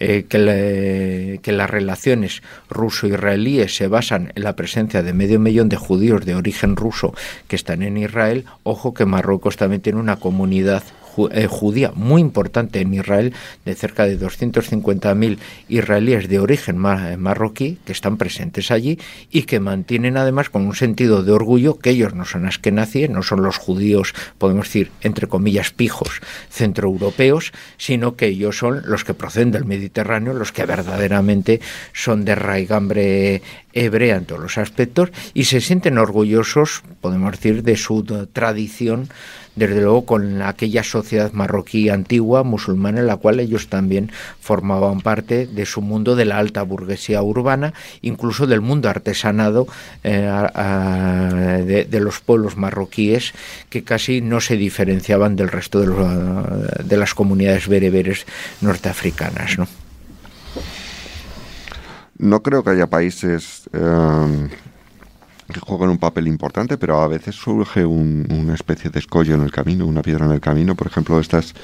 eh, 0.01 0.27
que, 0.29 1.39
que 1.41 1.53
las 1.53 1.71
relaciones 1.71 2.43
ruso-israelíes 2.69 3.77
se 3.77 3.87
basan 3.87 4.33
en 4.35 4.43
la 4.43 4.57
presencia 4.57 5.05
de 5.05 5.13
medio 5.13 5.39
millón 5.39 5.69
de 5.69 5.77
judíos 5.77 6.27
de 6.27 6.35
origen 6.35 6.75
ruso 6.75 7.15
que 7.47 7.55
están 7.55 7.85
en 7.85 7.99
Israel, 7.99 8.47
ojo 8.65 8.95
que 8.95 9.07
Marruecos 9.07 9.57
también 9.57 9.81
tiene 9.81 10.01
una 10.01 10.17
comunidad 10.17 10.83
eh, 11.31 11.47
judía 11.47 11.93
muy 11.95 12.21
importante 12.21 12.81
en 12.81 12.95
Israel, 12.95 13.33
de 13.65 13.75
cerca 13.75 14.07
de 14.07 14.19
250.000 14.19 15.39
israelíes 15.69 16.29
de 16.29 16.39
origen 16.39 16.77
eh, 16.77 17.17
marroquí 17.17 17.79
que 17.85 17.93
están 17.93 18.17
presentes 18.17 18.71
allí 18.71 18.99
y 19.31 19.43
que 19.43 19.61
mantienen 19.61 20.17
además 20.17 20.51
con 20.51 20.67
un 20.67 20.75
sentido 20.75 21.23
de 21.23 21.33
orgullo 21.33 21.79
que 21.79 21.91
ellos 21.91 22.15
no 22.15 22.25
son 22.25 22.47
askenazíes, 22.47 23.11
no 23.11 23.23
son 23.23 23.43
los 23.43 23.57
judíos, 23.57 24.15
podemos 24.39 24.67
decir, 24.67 24.91
entre 25.03 25.27
comillas, 25.27 25.71
pijos 25.71 26.21
centroeuropeos, 26.51 27.53
sino 27.77 28.17
que 28.17 28.27
ellos 28.27 28.59
son 28.59 28.83
los 28.87 29.05
que 29.05 29.15
proceden 29.15 29.51
del 29.51 29.65
Mediterráneo, 29.65 30.35
los 30.35 30.53
que 30.53 30.67
verdaderamente 30.67 31.61
son 31.93 32.25
de 32.25 32.35
raigambre 32.35 33.43
hebrea 33.77 34.17
en 34.17 34.25
todos 34.25 34.41
los 34.41 34.59
aspectos 34.59 35.11
y 35.35 35.45
se 35.45 35.61
sienten 35.61 35.99
orgullosos, 35.99 36.83
podemos 37.01 37.33
decir, 37.33 37.63
de 37.63 37.77
su 37.77 38.03
tradición 38.33 39.09
desde 39.55 39.81
luego 39.81 40.05
con 40.05 40.43
aquella 40.43 40.83
sociedad 40.83 41.33
marroquí 41.33 41.89
antigua, 41.89 42.43
musulmana, 42.43 43.01
en 43.01 43.07
la 43.07 43.17
cual 43.17 43.41
ellos 43.41 43.69
también 43.69 44.13
formaban 44.41 45.01
parte 45.01 45.47
de 45.47 45.67
su 45.67 45.81
mundo 45.81 46.15
de 46.15 46.27
la 46.27 46.39
alta 46.39 46.63
burguesía 46.63 47.23
urbana, 47.23 47.73
incluso 48.03 48.47
del 48.47 48.61
mundo 48.61 48.89
artesanado 48.89 49.67
eh, 50.05 51.87
de, 51.89 52.01
los 52.01 52.21
pueblos 52.21 52.57
marroquíes, 52.57 53.33
que 53.71 53.83
casi 53.83 54.21
no 54.21 54.41
se 54.41 54.57
diferenciaban 54.57 55.37
del 55.37 55.49
resto 55.49 55.81
de, 55.81 56.85
de 56.85 56.97
las 56.97 57.15
comunidades 57.15 57.67
bereberes 57.67 58.27
norteafricanas. 58.61 59.59
¿no? 59.59 59.86
No 62.19 62.43
creo 62.43 62.63
que 62.63 62.71
haya 62.71 62.89
países... 62.89 63.69
Eh, 63.73 64.49
que 65.53 65.61
juegan 65.61 65.91
un 65.91 65.99
papel 65.99 66.27
importante, 66.27 66.77
pero 66.77 67.01
a 67.01 67.09
veces 67.09 67.37
surge 67.37 67.85
una 67.85 68.55
especie 68.55 68.91
de 68.91 68.99
escollo 68.99 69.35
en 69.35 69.43
el 69.43 69.53
camino, 69.53 69.87
una 69.87 70.03
piedra 70.03 70.27
en 70.27 70.33
el 70.33 70.41
camino. 70.41 70.75
Por 70.75 70.89
ejemplo, 70.89 71.21
estas 71.21 71.55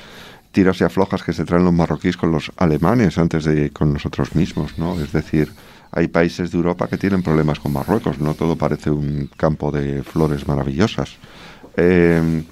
tiras 0.53 0.81
y 0.81 0.85
aflojas 0.85 1.23
que 1.23 1.33
se 1.33 1.45
traen 1.45 1.65
los 1.65 1.73
marroquíes 1.73 2.17
con 2.17 2.31
los 2.31 2.53
alemanes 2.57 3.19
antes 3.19 3.45
de 3.45 3.71
con 3.71 3.93
nosotros 3.93 4.35
mismos, 4.35 4.79
¿no? 4.79 5.01
Es 5.01 5.13
decir, 5.13 5.53
hay 5.91 6.09
países 6.09 6.53
de 6.53 6.59
Europa 6.59 6.89
que 6.89 6.99
tienen 6.99 7.23
problemas 7.23 7.59
con 7.59 7.73
Marruecos, 7.73 8.19
no 8.19 8.35
todo 8.35 8.57
parece 8.57 8.91
un 8.91 9.29
campo 9.37 9.73
de 9.73 10.03
flores 10.03 10.47
maravillosas. 10.47 11.17
Em, 11.77 12.45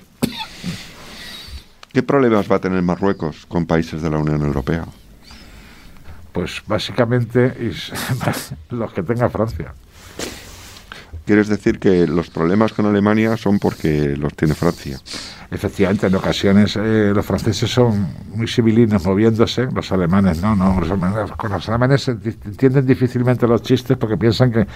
¿Qué 1.92 2.02
problemas 2.02 2.50
va 2.50 2.56
a 2.56 2.60
tener 2.60 2.82
Marruecos 2.82 3.46
con 3.46 3.66
países 3.66 4.02
de 4.02 4.10
la 4.10 4.18
Unión 4.18 4.42
Europea? 4.42 4.86
Pues 6.32 6.62
básicamente 6.66 7.54
los 8.70 8.92
que 8.92 9.02
tenga 9.02 9.28
Francia. 9.28 9.74
¿Quieres 11.26 11.48
decir 11.48 11.78
que 11.78 12.06
los 12.06 12.30
problemas 12.30 12.72
con 12.72 12.86
Alemania 12.86 13.36
son 13.36 13.58
porque 13.58 14.16
los 14.16 14.34
tiene 14.34 14.54
Francia? 14.54 14.98
Efectivamente, 15.52 16.06
en 16.06 16.14
ocasiones 16.14 16.76
eh, 16.76 17.12
los 17.14 17.26
franceses 17.26 17.70
son 17.70 18.08
muy 18.34 18.46
civilinos 18.46 19.04
moviéndose, 19.04 19.68
los 19.72 19.90
alemanes 19.90 20.40
no, 20.40 20.54
no 20.54 20.80
con 21.36 21.50
los 21.50 21.68
alemanes 21.68 22.06
entienden 22.08 22.86
difícilmente 22.86 23.48
los 23.48 23.60
chistes 23.62 23.96
porque 23.96 24.16
piensan 24.16 24.52
que, 24.52 24.66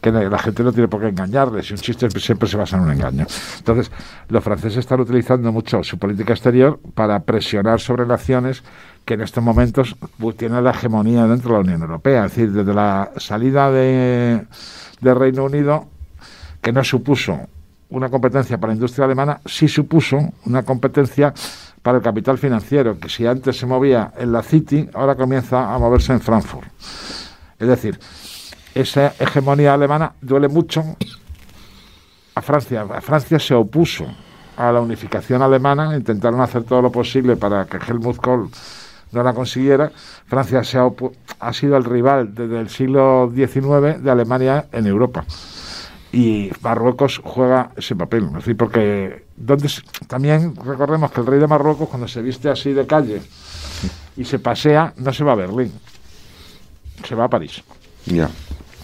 que 0.00 0.10
la 0.10 0.38
gente 0.38 0.62
no 0.62 0.72
tiene 0.72 0.88
por 0.88 1.00
qué 1.00 1.08
engañarles 1.08 1.70
y 1.70 1.74
un 1.74 1.78
chiste 1.78 2.08
siempre 2.18 2.48
se 2.48 2.56
basa 2.56 2.76
en 2.76 2.84
un 2.84 2.92
engaño. 2.92 3.26
Entonces, 3.58 3.90
los 4.28 4.42
franceses 4.42 4.78
están 4.78 5.00
utilizando 5.00 5.52
mucho 5.52 5.84
su 5.84 5.98
política 5.98 6.32
exterior 6.32 6.80
para 6.94 7.20
presionar 7.20 7.80
sobre 7.80 8.06
naciones 8.06 8.62
que 9.04 9.14
en 9.14 9.20
estos 9.20 9.44
momentos 9.44 9.96
tienen 10.36 10.64
la 10.64 10.70
hegemonía 10.70 11.26
dentro 11.26 11.50
de 11.50 11.54
la 11.54 11.60
Unión 11.60 11.82
Europea. 11.82 12.24
Es 12.24 12.32
decir, 12.32 12.52
desde 12.52 12.72
la 12.72 13.10
salida 13.16 13.70
de, 13.70 14.46
de 15.00 15.14
Reino 15.14 15.44
Unido 15.44 15.86
que 16.62 16.72
no 16.72 16.82
supuso 16.82 17.38
una 17.90 18.08
competencia 18.08 18.58
para 18.58 18.72
la 18.72 18.76
industria 18.76 19.04
alemana, 19.04 19.40
sí 19.44 19.68
supuso 19.68 20.18
una 20.46 20.62
competencia 20.62 21.34
para 21.82 21.98
el 21.98 22.02
capital 22.02 22.38
financiero, 22.38 22.98
que 22.98 23.10
si 23.10 23.26
antes 23.26 23.58
se 23.58 23.66
movía 23.66 24.12
en 24.16 24.32
la 24.32 24.42
City, 24.42 24.88
ahora 24.94 25.14
comienza 25.14 25.72
a 25.72 25.78
moverse 25.78 26.14
en 26.14 26.20
Frankfurt. 26.20 26.66
Es 27.58 27.68
decir, 27.68 28.00
esa 28.74 29.08
hegemonía 29.18 29.74
alemana 29.74 30.14
duele 30.22 30.48
mucho 30.48 30.82
a 32.34 32.40
Francia. 32.40 32.86
Francia 33.02 33.38
se 33.38 33.54
opuso 33.54 34.06
a 34.56 34.72
la 34.72 34.80
unificación 34.80 35.42
alemana, 35.42 35.94
intentaron 35.94 36.40
hacer 36.40 36.64
todo 36.64 36.80
lo 36.80 36.90
posible 36.90 37.36
para 37.36 37.66
que 37.66 37.76
Helmut 37.76 38.16
Kohl 38.16 38.48
no 39.14 39.22
la 39.22 39.32
consiguiera. 39.32 39.90
Francia 40.26 40.64
se 40.64 40.78
ha, 40.78 40.88
ha 41.40 41.52
sido 41.52 41.76
el 41.76 41.84
rival 41.84 42.34
desde 42.34 42.60
el 42.60 42.68
siglo 42.68 43.32
XIX 43.34 44.02
de 44.02 44.10
Alemania 44.10 44.66
en 44.72 44.86
Europa 44.86 45.24
y 46.14 46.50
Marruecos 46.62 47.20
juega 47.24 47.70
ese 47.76 47.96
papel. 47.96 48.26
Es 48.26 48.34
decir, 48.34 48.56
porque 48.56 49.24
donde 49.36 49.68
también 50.06 50.54
recordemos 50.64 51.10
que 51.10 51.20
el 51.20 51.26
rey 51.26 51.40
de 51.40 51.48
Marruecos, 51.48 51.88
cuando 51.88 52.06
se 52.06 52.22
viste 52.22 52.48
así 52.48 52.72
de 52.72 52.86
calle 52.86 53.20
y 54.16 54.24
se 54.24 54.38
pasea, 54.38 54.94
no 54.96 55.12
se 55.12 55.24
va 55.24 55.32
a 55.32 55.36
Berlín, 55.36 55.72
se 57.06 57.14
va 57.14 57.24
a 57.24 57.28
París. 57.28 57.62
Ya, 58.06 58.30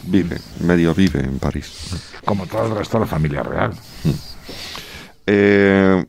vive, 0.04 0.38
medio 0.60 0.92
vive 0.92 1.20
en 1.20 1.38
París. 1.38 2.10
Como 2.24 2.46
todo 2.46 2.66
el 2.66 2.76
resto 2.76 2.98
de 2.98 3.04
la 3.04 3.10
familia 3.10 3.42
real. 3.42 3.70
Mm. 4.04 4.10
Eh, 5.26 6.04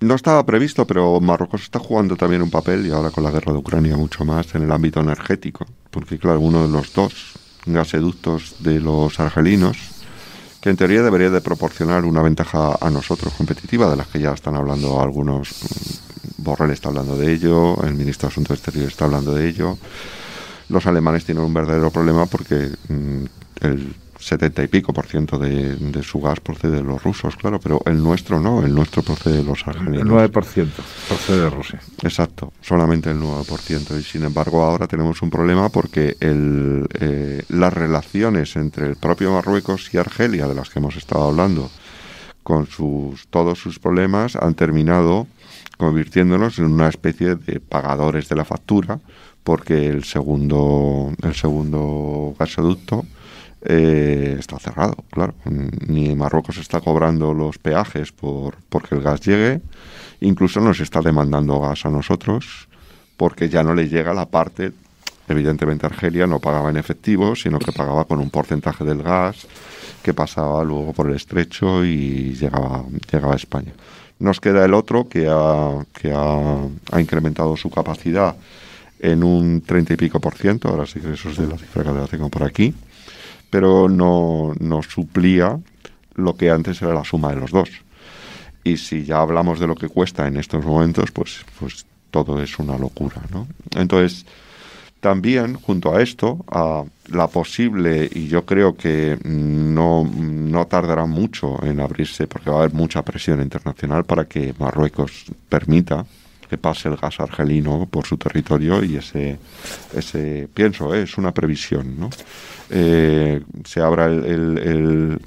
no 0.00 0.14
estaba 0.14 0.44
previsto, 0.44 0.86
pero 0.86 1.20
Marruecos 1.20 1.62
está 1.62 1.78
jugando 1.78 2.16
también 2.16 2.42
un 2.42 2.50
papel, 2.50 2.86
y 2.86 2.90
ahora 2.90 3.10
con 3.10 3.24
la 3.24 3.30
guerra 3.30 3.52
de 3.52 3.58
Ucrania 3.58 3.96
mucho 3.96 4.24
más, 4.24 4.54
en 4.54 4.62
el 4.62 4.72
ámbito 4.72 5.00
energético. 5.00 5.66
Porque, 5.90 6.18
claro, 6.18 6.40
uno 6.40 6.66
de 6.66 6.72
los 6.72 6.92
dos 6.92 7.34
gaseductos 7.66 8.56
de 8.60 8.80
los 8.80 9.20
argelinos 9.20 9.76
que 10.60 10.70
en 10.70 10.76
teoría 10.76 11.02
debería 11.02 11.30
de 11.30 11.40
proporcionar 11.40 12.04
una 12.04 12.22
ventaja 12.22 12.76
a 12.80 12.90
nosotros 12.90 13.32
competitiva, 13.32 13.90
de 13.90 13.96
las 13.96 14.08
que 14.08 14.20
ya 14.20 14.32
están 14.32 14.56
hablando 14.56 15.00
algunos. 15.00 15.54
Borrell 16.36 16.70
está 16.70 16.88
hablando 16.88 17.16
de 17.16 17.32
ello, 17.32 17.82
el 17.82 17.94
ministro 17.94 18.28
de 18.28 18.32
Asuntos 18.32 18.58
Exteriores 18.58 18.92
está 18.92 19.06
hablando 19.06 19.34
de 19.34 19.48
ello. 19.48 19.78
Los 20.68 20.86
alemanes 20.86 21.24
tienen 21.24 21.44
un 21.44 21.54
verdadero 21.54 21.90
problema 21.90 22.26
porque 22.26 22.70
mm, 22.88 23.24
el 23.62 23.94
70 24.20 24.62
y 24.62 24.68
pico 24.68 24.92
por 24.92 25.06
ciento 25.06 25.38
de, 25.38 26.02
su 26.02 26.20
gas 26.20 26.40
procede 26.40 26.76
de 26.76 26.82
los 26.82 27.02
rusos, 27.02 27.36
claro, 27.36 27.58
pero 27.58 27.80
el 27.86 28.02
nuestro 28.02 28.38
no, 28.38 28.64
el 28.64 28.74
nuestro 28.74 29.02
procede 29.02 29.38
de 29.38 29.44
los 29.44 29.66
argelinos. 29.66 30.02
El 30.02 30.30
9% 30.30 30.68
procede 31.08 31.40
de 31.40 31.50
Rusia. 31.50 31.80
Exacto, 32.02 32.52
solamente 32.60 33.10
el 33.10 33.18
9%. 33.18 33.98
Y 33.98 34.02
sin 34.02 34.24
embargo 34.24 34.62
ahora 34.62 34.86
tenemos 34.86 35.22
un 35.22 35.30
problema 35.30 35.70
porque 35.70 36.16
el, 36.20 36.86
eh, 37.00 37.42
las 37.48 37.72
relaciones 37.72 38.56
entre 38.56 38.86
el 38.86 38.96
propio 38.96 39.32
Marruecos 39.32 39.92
y 39.94 39.98
Argelia, 39.98 40.46
de 40.46 40.54
las 40.54 40.68
que 40.68 40.78
hemos 40.78 40.96
estado 40.96 41.24
hablando, 41.24 41.70
con 42.42 42.66
sus, 42.66 43.26
todos 43.28 43.58
sus 43.58 43.78
problemas, 43.78 44.36
han 44.36 44.54
terminado 44.54 45.26
convirtiéndonos 45.78 46.58
en 46.58 46.66
una 46.66 46.88
especie 46.88 47.36
de 47.36 47.58
pagadores 47.58 48.28
de 48.28 48.36
la 48.36 48.44
factura, 48.44 49.00
porque 49.42 49.86
el 49.86 50.04
segundo, 50.04 51.14
el 51.22 51.34
segundo 51.34 52.34
gasoducto 52.38 53.06
eh, 53.62 54.36
está 54.38 54.58
cerrado, 54.58 54.96
claro. 55.10 55.34
Ni 55.44 56.14
Marruecos 56.14 56.56
está 56.58 56.80
cobrando 56.80 57.34
los 57.34 57.58
peajes 57.58 58.12
por 58.12 58.56
porque 58.68 58.94
el 58.94 59.02
gas 59.02 59.20
llegue, 59.20 59.60
incluso 60.20 60.60
nos 60.60 60.80
está 60.80 61.00
demandando 61.02 61.60
gas 61.60 61.84
a 61.84 61.90
nosotros 61.90 62.68
porque 63.16 63.48
ya 63.48 63.62
no 63.62 63.74
le 63.74 63.88
llega 63.88 64.14
la 64.14 64.26
parte. 64.26 64.72
Evidentemente 65.28 65.86
Argelia 65.86 66.26
no 66.26 66.40
pagaba 66.40 66.70
en 66.70 66.76
efectivo, 66.76 67.36
sino 67.36 67.58
que 67.58 67.70
pagaba 67.70 68.04
con 68.04 68.18
un 68.18 68.30
porcentaje 68.30 68.82
del 68.84 69.02
gas 69.02 69.46
que 70.02 70.14
pasaba 70.14 70.64
luego 70.64 70.92
por 70.92 71.08
el 71.08 71.16
estrecho 71.16 71.84
y 71.84 72.34
llegaba, 72.34 72.84
llegaba 73.12 73.34
a 73.34 73.36
España. 73.36 73.72
Nos 74.18 74.40
queda 74.40 74.64
el 74.64 74.74
otro 74.74 75.08
que 75.08 75.28
ha, 75.28 75.84
que 75.92 76.12
ha, 76.12 76.66
ha 76.92 77.00
incrementado 77.00 77.56
su 77.56 77.70
capacidad 77.70 78.34
en 79.00 79.22
un 79.22 79.62
30 79.62 79.94
y 79.94 79.96
pico 79.96 80.20
por 80.20 80.34
ciento, 80.34 80.68
ahora 80.68 80.86
sí 80.86 81.00
que 81.00 81.12
eso 81.12 81.30
es 81.30 81.36
de 81.38 81.46
la 81.46 81.56
cifra 81.56 81.84
que 81.84 81.92
la 81.92 82.06
tengo 82.06 82.28
por 82.28 82.42
aquí, 82.42 82.74
pero 83.50 83.88
no, 83.88 84.54
no 84.58 84.82
suplía 84.82 85.58
lo 86.14 86.36
que 86.36 86.50
antes 86.50 86.80
era 86.80 86.94
la 86.94 87.04
suma 87.04 87.30
de 87.30 87.40
los 87.40 87.50
dos. 87.50 87.70
Y 88.62 88.76
si 88.76 89.04
ya 89.04 89.20
hablamos 89.20 89.58
de 89.58 89.66
lo 89.66 89.74
que 89.74 89.88
cuesta 89.88 90.26
en 90.26 90.36
estos 90.36 90.64
momentos, 90.64 91.10
pues, 91.10 91.44
pues 91.58 91.86
todo 92.10 92.42
es 92.42 92.58
una 92.58 92.78
locura, 92.78 93.22
¿no? 93.32 93.46
Entonces, 93.74 94.26
también, 95.00 95.54
junto 95.54 95.94
a 95.94 96.02
esto, 96.02 96.44
a 96.48 96.84
la 97.08 97.26
posible, 97.28 98.08
y 98.12 98.28
yo 98.28 98.44
creo 98.44 98.76
que 98.76 99.18
no, 99.24 100.04
no 100.04 100.66
tardará 100.66 101.06
mucho 101.06 101.62
en 101.64 101.80
abrirse, 101.80 102.26
porque 102.26 102.50
va 102.50 102.56
a 102.56 102.58
haber 102.60 102.74
mucha 102.74 103.02
presión 103.02 103.40
internacional 103.40 104.04
para 104.04 104.26
que 104.26 104.54
Marruecos 104.58 105.24
permita 105.48 106.04
que 106.50 106.58
pase 106.58 106.88
el 106.88 106.96
gas 106.96 107.20
argelino 107.20 107.86
por 107.88 108.04
su 108.04 108.16
territorio 108.16 108.82
y 108.82 108.96
ese, 108.96 109.38
ese 109.94 110.48
pienso, 110.52 110.92
¿eh? 110.92 111.02
es 111.02 111.16
una 111.16 111.32
previsión, 111.32 111.98
¿no? 111.98 112.10
Eh, 112.70 113.40
se 113.64 113.80
abra 113.80 114.06
el, 114.06 114.58
el, 114.58 115.20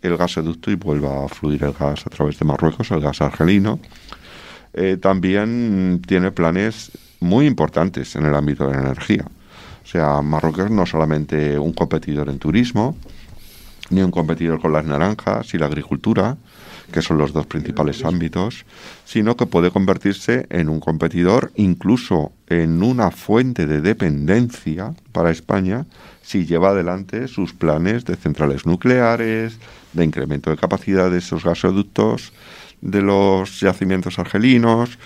el, 0.00 0.16
gasoducto 0.16 0.70
y 0.70 0.76
vuelva 0.76 1.24
a 1.24 1.28
fluir 1.28 1.64
el 1.64 1.72
gas 1.72 2.06
a 2.06 2.10
través 2.10 2.38
de 2.38 2.44
Marruecos, 2.44 2.88
el 2.92 3.00
gas 3.00 3.20
argelino. 3.20 3.80
Eh, 4.72 4.96
también 4.96 6.00
tiene 6.06 6.30
planes 6.30 6.92
muy 7.18 7.46
importantes 7.46 8.14
en 8.14 8.26
el 8.26 8.34
ámbito 8.36 8.68
de 8.68 8.74
la 8.74 8.82
energía. 8.82 9.24
O 9.82 9.86
sea, 9.86 10.22
Marruecos 10.22 10.70
no 10.70 10.86
solamente 10.86 11.58
un 11.58 11.72
competidor 11.72 12.28
en 12.28 12.38
turismo, 12.38 12.96
ni 13.90 14.02
un 14.02 14.12
competidor 14.12 14.60
con 14.60 14.72
las 14.72 14.84
naranjas 14.84 15.52
y 15.52 15.58
la 15.58 15.66
agricultura, 15.66 16.36
que 16.90 17.02
son 17.02 17.18
los 17.18 17.32
dos 17.32 17.46
principales 17.46 18.04
ámbitos, 18.04 18.64
sino 19.04 19.36
que 19.36 19.46
puede 19.46 19.70
convertirse 19.70 20.46
en 20.50 20.68
un 20.68 20.80
competidor, 20.80 21.52
incluso 21.56 22.32
en 22.48 22.82
una 22.82 23.10
fuente 23.10 23.66
de 23.66 23.80
dependencia 23.80 24.94
para 25.12 25.30
España, 25.30 25.86
si 26.22 26.46
lleva 26.46 26.70
adelante 26.70 27.28
sus 27.28 27.52
planes 27.52 28.04
de 28.04 28.16
centrales 28.16 28.66
nucleares, 28.66 29.58
de 29.92 30.04
incremento 30.04 30.50
de 30.50 30.56
capacidad 30.56 31.10
de 31.10 31.18
esos 31.18 31.44
gasoductos, 31.44 32.32
de 32.80 33.02
los 33.02 33.60
yacimientos 33.60 34.18
argelinos, 34.18 34.98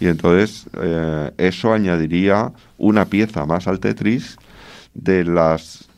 y 0.00 0.06
entonces 0.06 0.66
eh, 0.80 1.30
eso 1.36 1.72
añadiría 1.72 2.52
una 2.78 3.04
pieza 3.04 3.44
más 3.44 3.68
al 3.68 3.80
Tetris 3.80 4.38
de 4.94 5.24
las 5.24 5.89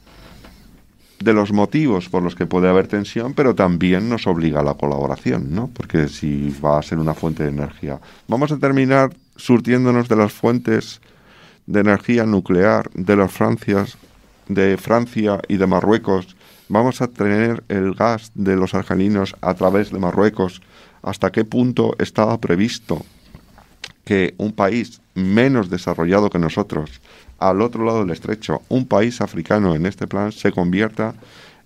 de 1.23 1.33
los 1.33 1.53
motivos 1.53 2.09
por 2.09 2.23
los 2.23 2.35
que 2.35 2.47
puede 2.47 2.69
haber 2.69 2.89
tensión, 2.89 3.35
pero 3.35 3.55
también 3.55 4.09
nos 4.09 4.27
obliga 4.27 4.61
a 4.61 4.65
la 4.65 4.75
colaboración, 4.75 5.55
¿no? 5.55 5.69
Porque 5.69 6.09
si 6.09 6.55
va 6.65 6.79
a 6.79 6.83
ser 6.83 6.99
una 6.99 7.15
fuente 7.15 7.45
de 7.45 7.51
energía, 7.51 8.01
vamos 8.29 8.53
a 8.53 8.59
terminar 8.59 9.15
surtiéndonos 9.37 10.09
de 10.09 10.17
las 10.17 10.33
fuentes 10.33 11.01
de 11.67 11.81
energía 11.81 12.25
nuclear 12.27 12.91
de 12.95 13.17
las 13.17 13.33
Francias, 13.33 13.97
de 14.49 14.77
Francia 14.77 15.41
y 15.49 15.57
de 15.57 15.67
Marruecos. 15.67 16.37
Vamos 16.69 17.01
a 17.01 17.09
tener 17.09 17.63
el 17.69 17.95
gas 17.95 18.31
de 18.35 18.57
los 18.57 18.75
argelinos 18.75 19.37
a 19.41 19.55
través 19.55 19.91
de 19.91 19.99
Marruecos. 19.99 20.63
¿Hasta 21.03 21.31
qué 21.31 21.45
punto 21.45 21.95
estaba 21.99 22.39
previsto 22.39 23.05
que 24.05 24.35
un 24.39 24.53
país 24.53 25.01
menos 25.15 25.71
desarrollado 25.71 26.31
que 26.31 26.39
nosotros, 26.39 27.01
al 27.49 27.61
otro 27.61 27.85
lado 27.85 28.01
del 28.01 28.11
estrecho, 28.11 28.63
un 28.69 28.87
país 28.87 29.21
africano 29.21 29.75
en 29.75 29.87
este 29.87 30.07
plan, 30.07 30.33
se 30.33 30.53
convierta 30.53 31.15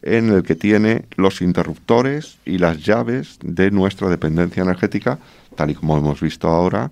en 0.02 0.30
el 0.30 0.42
que 0.42 0.54
tiene 0.54 1.04
los 1.16 1.42
interruptores 1.42 2.38
y 2.44 2.58
las 2.58 2.84
llaves 2.84 3.38
de 3.42 3.70
nuestra 3.70 4.08
dependencia 4.08 4.62
energética, 4.62 5.18
tal 5.54 5.70
y 5.70 5.74
como 5.74 5.96
hemos 5.98 6.20
visto 6.20 6.48
ahora, 6.48 6.90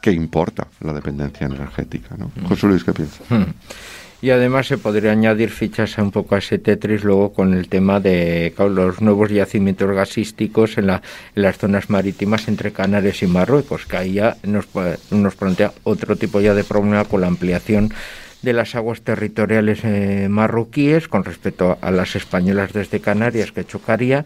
que 0.00 0.12
importa 0.12 0.66
la 0.80 0.92
dependencia 0.92 1.46
energética. 1.46 2.14
¿no? 2.16 2.30
Mm. 2.36 2.46
José 2.46 2.66
Luis, 2.66 2.84
¿qué 2.84 2.92
piensas? 2.92 3.26
Y 4.24 4.30
además 4.30 4.68
se 4.68 4.78
podría 4.78 5.12
añadir 5.12 5.50
fichas 5.50 5.98
un 5.98 6.10
poco 6.10 6.34
a 6.34 6.38
ese 6.38 6.58
Tetris 6.58 7.04
luego 7.04 7.34
con 7.34 7.52
el 7.52 7.68
tema 7.68 8.00
de 8.00 8.54
los 8.56 9.02
nuevos 9.02 9.28
yacimientos 9.28 9.94
gasísticos 9.94 10.78
en, 10.78 10.86
las 10.86 11.58
zonas 11.58 11.90
marítimas 11.90 12.48
entre 12.48 12.72
Canarias 12.72 13.22
y 13.22 13.26
Marruecos, 13.26 13.84
que 13.84 13.98
ahí 13.98 14.14
ya 14.14 14.38
nos, 14.42 14.66
nos 15.10 15.34
plantea 15.34 15.74
otro 15.82 16.16
tipo 16.16 16.40
ya 16.40 16.54
de 16.54 16.64
problema 16.64 17.04
con 17.04 17.20
la 17.20 17.26
ampliación 17.26 17.92
de 18.40 18.54
las 18.54 18.74
aguas 18.74 19.02
territoriales 19.02 19.80
eh, 19.84 20.28
marroquíes 20.30 21.06
con 21.06 21.24
respecto 21.24 21.76
a 21.82 21.90
las 21.90 22.16
españolas 22.16 22.72
desde 22.72 23.00
Canarias 23.00 23.52
que 23.52 23.66
chocaría 23.66 24.24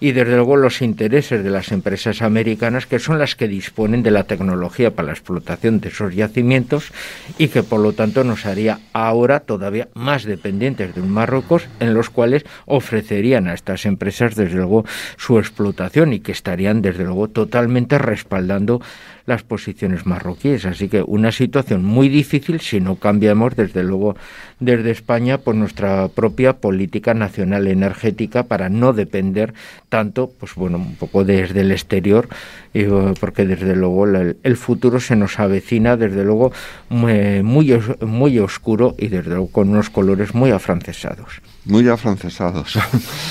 y 0.00 0.12
desde 0.12 0.36
luego 0.36 0.56
los 0.56 0.82
intereses 0.82 1.42
de 1.42 1.50
las 1.50 1.72
empresas 1.72 2.22
americanas 2.22 2.86
que 2.86 2.98
son 2.98 3.18
las 3.18 3.36
que 3.36 3.48
disponen 3.48 4.02
de 4.02 4.10
la 4.10 4.24
tecnología 4.24 4.94
para 4.94 5.06
la 5.06 5.12
explotación 5.12 5.80
de 5.80 5.88
esos 5.88 6.14
yacimientos 6.14 6.92
y 7.38 7.48
que 7.48 7.62
por 7.62 7.80
lo 7.80 7.92
tanto 7.92 8.24
nos 8.24 8.46
haría 8.46 8.80
ahora 8.92 9.40
todavía 9.40 9.88
más 9.94 10.24
dependientes 10.24 10.94
de 10.94 11.00
un 11.00 11.10
Marruecos 11.10 11.66
en 11.80 11.94
los 11.94 12.10
cuales 12.10 12.44
ofrecerían 12.66 13.48
a 13.48 13.54
estas 13.54 13.86
empresas 13.86 14.34
desde 14.34 14.56
luego 14.56 14.84
su 15.16 15.38
explotación 15.38 16.12
y 16.12 16.20
que 16.20 16.32
estarían 16.32 16.82
desde 16.82 17.04
luego 17.04 17.28
totalmente 17.28 17.98
respaldando 17.98 18.80
las 19.26 19.42
posiciones 19.42 20.06
marroquíes. 20.06 20.64
Así 20.66 20.88
que 20.88 21.02
una 21.02 21.32
situación 21.32 21.84
muy 21.84 22.08
difícil 22.08 22.60
si 22.60 22.80
no 22.80 22.96
cambiamos 22.96 23.56
desde 23.56 23.82
luego 23.82 24.16
desde 24.58 24.90
España 24.90 25.38
por 25.38 25.54
nuestra 25.54 26.08
propia 26.08 26.54
política 26.54 27.14
nacional 27.14 27.66
energética 27.66 28.44
para 28.44 28.68
no 28.68 28.92
depender 28.92 29.52
tanto, 29.88 30.30
pues 30.40 30.54
bueno, 30.54 30.78
un 30.78 30.96
poco 30.96 31.24
desde 31.24 31.60
el 31.60 31.72
exterior, 31.72 32.28
porque 33.20 33.44
desde 33.44 33.76
luego 33.76 34.06
el, 34.06 34.56
futuro 34.56 35.00
se 35.00 35.16
nos 35.16 35.38
avecina 35.38 35.96
desde 35.96 36.24
luego 36.24 36.52
muy, 36.88 37.42
muy 38.00 38.38
oscuro 38.38 38.94
y 38.98 39.08
desde 39.08 39.30
luego 39.30 39.48
con 39.48 39.68
unos 39.68 39.90
colores 39.90 40.34
muy 40.34 40.50
afrancesados. 40.50 41.40
Muy 41.64 41.88
afrancesados. 41.88 42.78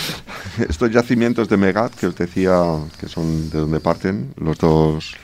Estos 0.70 0.92
yacimientos 0.92 1.50
de 1.50 1.58
Megat 1.58 1.96
que 1.96 2.08
os 2.08 2.16
decía 2.16 2.56
que 3.00 3.08
son 3.08 3.50
de 3.50 3.60
donde 3.60 3.80
parten 3.80 4.34
los 4.38 4.58
dos 4.58 5.16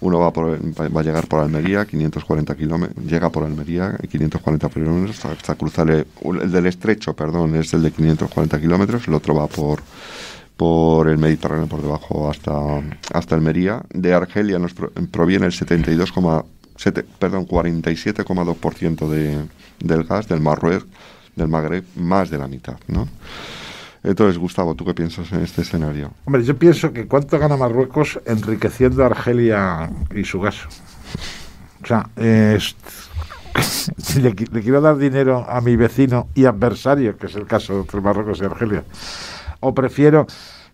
uno 0.00 0.18
va, 0.18 0.32
por, 0.32 0.58
va 0.58 1.00
a 1.00 1.04
llegar 1.04 1.26
por 1.26 1.40
Almería, 1.40 1.84
540 1.84 2.54
kilómetros, 2.56 3.04
llega 3.04 3.30
por 3.30 3.44
Almería, 3.44 3.96
540 4.10 4.68
kilómetros, 4.70 5.24
hasta 5.24 5.54
cruzar 5.54 5.90
el, 5.90 6.06
el, 6.22 6.50
del 6.50 6.66
estrecho, 6.66 7.14
perdón, 7.14 7.56
es 7.56 7.72
el 7.74 7.82
de 7.82 7.90
540 7.90 8.60
kilómetros, 8.60 9.08
el 9.08 9.14
otro 9.14 9.34
va 9.34 9.46
por 9.46 9.82
por 10.56 11.08
el 11.08 11.16
Mediterráneo 11.16 11.68
por 11.68 11.80
debajo 11.80 12.28
hasta, 12.28 12.52
hasta 13.14 13.34
Almería. 13.34 13.80
De 13.94 14.12
Argelia 14.12 14.58
nos 14.58 14.74
proviene 15.10 15.46
el 15.46 15.52
72, 15.52 16.12
perdón, 17.18 17.46
47,2% 17.46 19.08
de, 19.08 19.38
del 19.78 20.04
gas, 20.04 20.28
del 20.28 20.42
Marruecos, 20.42 20.86
del 21.34 21.48
Magreb, 21.48 21.84
más 21.96 22.28
de 22.28 22.36
la 22.36 22.46
mitad, 22.46 22.76
¿no? 22.88 23.08
Entonces, 24.02 24.38
Gustavo, 24.38 24.74
¿tú 24.74 24.84
qué 24.84 24.94
piensas 24.94 25.30
en 25.32 25.42
este 25.42 25.60
escenario? 25.62 26.12
Hombre, 26.24 26.42
yo 26.42 26.56
pienso 26.56 26.92
que 26.92 27.06
cuánto 27.06 27.38
gana 27.38 27.56
Marruecos 27.56 28.18
enriqueciendo 28.24 29.02
a 29.02 29.06
Argelia 29.06 29.90
y 30.14 30.24
su 30.24 30.40
gas. 30.40 30.56
O 31.82 31.86
sea, 31.86 32.08
le, 32.16 32.60
le, 34.16 34.62
quiero 34.62 34.80
dar 34.80 34.96
dinero 34.96 35.44
a 35.48 35.60
mi 35.60 35.76
vecino 35.76 36.28
y 36.34 36.46
adversario, 36.46 37.16
que 37.18 37.26
es 37.26 37.34
el 37.34 37.46
caso 37.46 37.80
entre 37.80 38.00
Marruecos 38.00 38.40
y 38.40 38.44
Argelia, 38.44 38.84
o 39.60 39.74
prefiero 39.74 40.26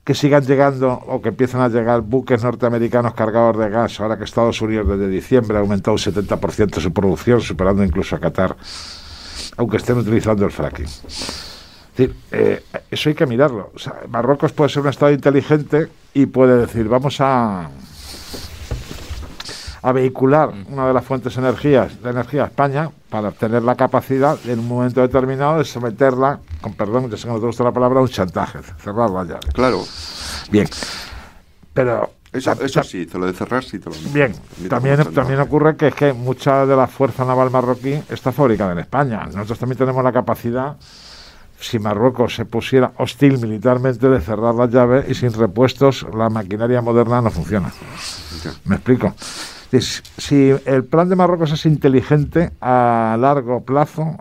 que 0.04 0.14
sigan 0.14 0.44
llegando 0.44 0.92
o 0.92 1.20
que 1.20 1.30
empiezan 1.30 1.62
a 1.62 1.68
llegar 1.68 2.00
buques 2.00 2.44
norteamericanos 2.44 3.12
cargados 3.14 3.58
de 3.58 3.68
gas, 3.68 3.98
ahora 3.98 4.16
que 4.16 4.22
Estados 4.22 4.62
Unidos 4.62 4.88
desde 4.88 5.08
diciembre 5.08 5.56
ha 5.56 5.60
aumentado 5.60 5.96
un 5.96 5.98
70% 5.98 6.78
su 6.78 6.92
producción, 6.92 7.40
superando 7.40 7.82
incluso 7.82 8.14
a 8.14 8.20
Qatar, 8.20 8.56
aunque 9.56 9.78
estén 9.78 9.98
utilizando 9.98 10.44
el 10.44 10.52
fracking. 10.52 10.86
Es 11.96 12.08
decir, 12.08 12.16
eh, 12.30 12.62
eso 12.90 13.08
hay 13.08 13.14
que 13.14 13.24
mirarlo. 13.24 13.70
O 13.74 13.78
sea, 13.78 13.94
Marruecos 14.10 14.52
puede 14.52 14.68
ser 14.68 14.82
un 14.82 14.90
Estado 14.90 15.12
inteligente 15.12 15.88
y 16.12 16.26
puede 16.26 16.58
decir, 16.58 16.88
vamos 16.88 17.22
a, 17.22 17.70
a 19.80 19.92
vehicular 19.92 20.52
una 20.68 20.88
de 20.88 20.92
las 20.92 21.02
fuentes 21.02 21.34
de, 21.34 21.40
energías, 21.40 22.02
de 22.02 22.10
energía 22.10 22.42
a 22.42 22.46
España 22.48 22.90
para 23.08 23.32
tener 23.32 23.62
la 23.62 23.76
capacidad 23.76 24.38
en 24.44 24.58
un 24.58 24.68
momento 24.68 25.00
determinado 25.00 25.56
de 25.56 25.64
someterla, 25.64 26.38
con 26.60 26.74
perdón, 26.74 27.08
que 27.08 27.16
sé 27.16 27.28
que 27.28 27.32
no 27.32 27.40
te 27.40 27.46
gusta 27.46 27.64
la 27.64 27.72
palabra, 27.72 28.00
a 28.00 28.02
un 28.02 28.08
chantaje, 28.08 28.58
cerrarla 28.78 29.24
ya. 29.24 29.38
Claro. 29.54 29.82
Bien. 30.50 30.68
Pero 31.72 32.10
eso, 32.30 32.52
eso 32.62 32.82
sí, 32.82 33.06
te 33.06 33.18
lo 33.18 33.24
de 33.24 33.32
cerrar 33.32 33.64
sí 33.64 33.78
te 33.78 33.88
lo 33.88 33.96
Bien, 34.12 34.34
también, 34.68 35.02
también 35.14 35.40
ocurre 35.40 35.76
que 35.76 35.88
es 35.88 35.94
que 35.94 36.12
mucha 36.12 36.66
de 36.66 36.76
la 36.76 36.88
fuerza 36.88 37.24
naval 37.24 37.50
marroquí 37.50 38.02
está 38.10 38.32
fabricada 38.32 38.72
en 38.72 38.80
España. 38.80 39.24
Nosotros 39.24 39.58
también 39.58 39.78
tenemos 39.78 40.04
la 40.04 40.12
capacidad 40.12 40.76
si 41.58 41.78
Marruecos 41.78 42.34
se 42.34 42.44
pusiera 42.44 42.92
hostil 42.98 43.38
militarmente 43.38 44.08
de 44.08 44.20
cerrar 44.20 44.54
la 44.54 44.66
llave 44.66 45.04
y 45.08 45.14
sin 45.14 45.32
repuestos 45.32 46.06
la 46.14 46.28
maquinaria 46.30 46.82
moderna 46.82 47.20
no 47.20 47.30
funciona. 47.30 47.72
¿Me 48.64 48.76
explico? 48.76 49.14
Si 49.78 50.54
el 50.64 50.84
plan 50.84 51.08
de 51.08 51.16
Marruecos 51.16 51.52
es 51.52 51.66
inteligente 51.66 52.52
a 52.60 53.16
largo 53.18 53.64
plazo, 53.64 54.16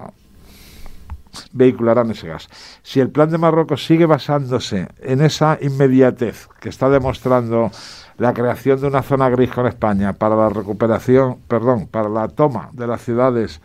vehicularán 1.51 2.11
ese 2.11 2.27
gas. 2.27 2.49
Si 2.81 2.99
el 2.99 3.09
plan 3.09 3.29
de 3.29 3.37
Marruecos 3.37 3.85
sigue 3.85 4.05
basándose 4.05 4.87
en 5.01 5.21
esa 5.21 5.57
inmediatez 5.61 6.47
que 6.59 6.69
está 6.69 6.89
demostrando 6.89 7.71
la 8.17 8.33
creación 8.33 8.79
de 8.79 8.87
una 8.87 9.03
zona 9.03 9.29
gris 9.29 9.51
con 9.51 9.67
España 9.67 10.13
para 10.13 10.35
la 10.35 10.49
recuperación, 10.49 11.37
perdón, 11.47 11.87
para 11.87 12.09
la 12.09 12.27
toma 12.27 12.69
de 12.73 12.87
las 12.87 13.01
ciudades 13.01 13.61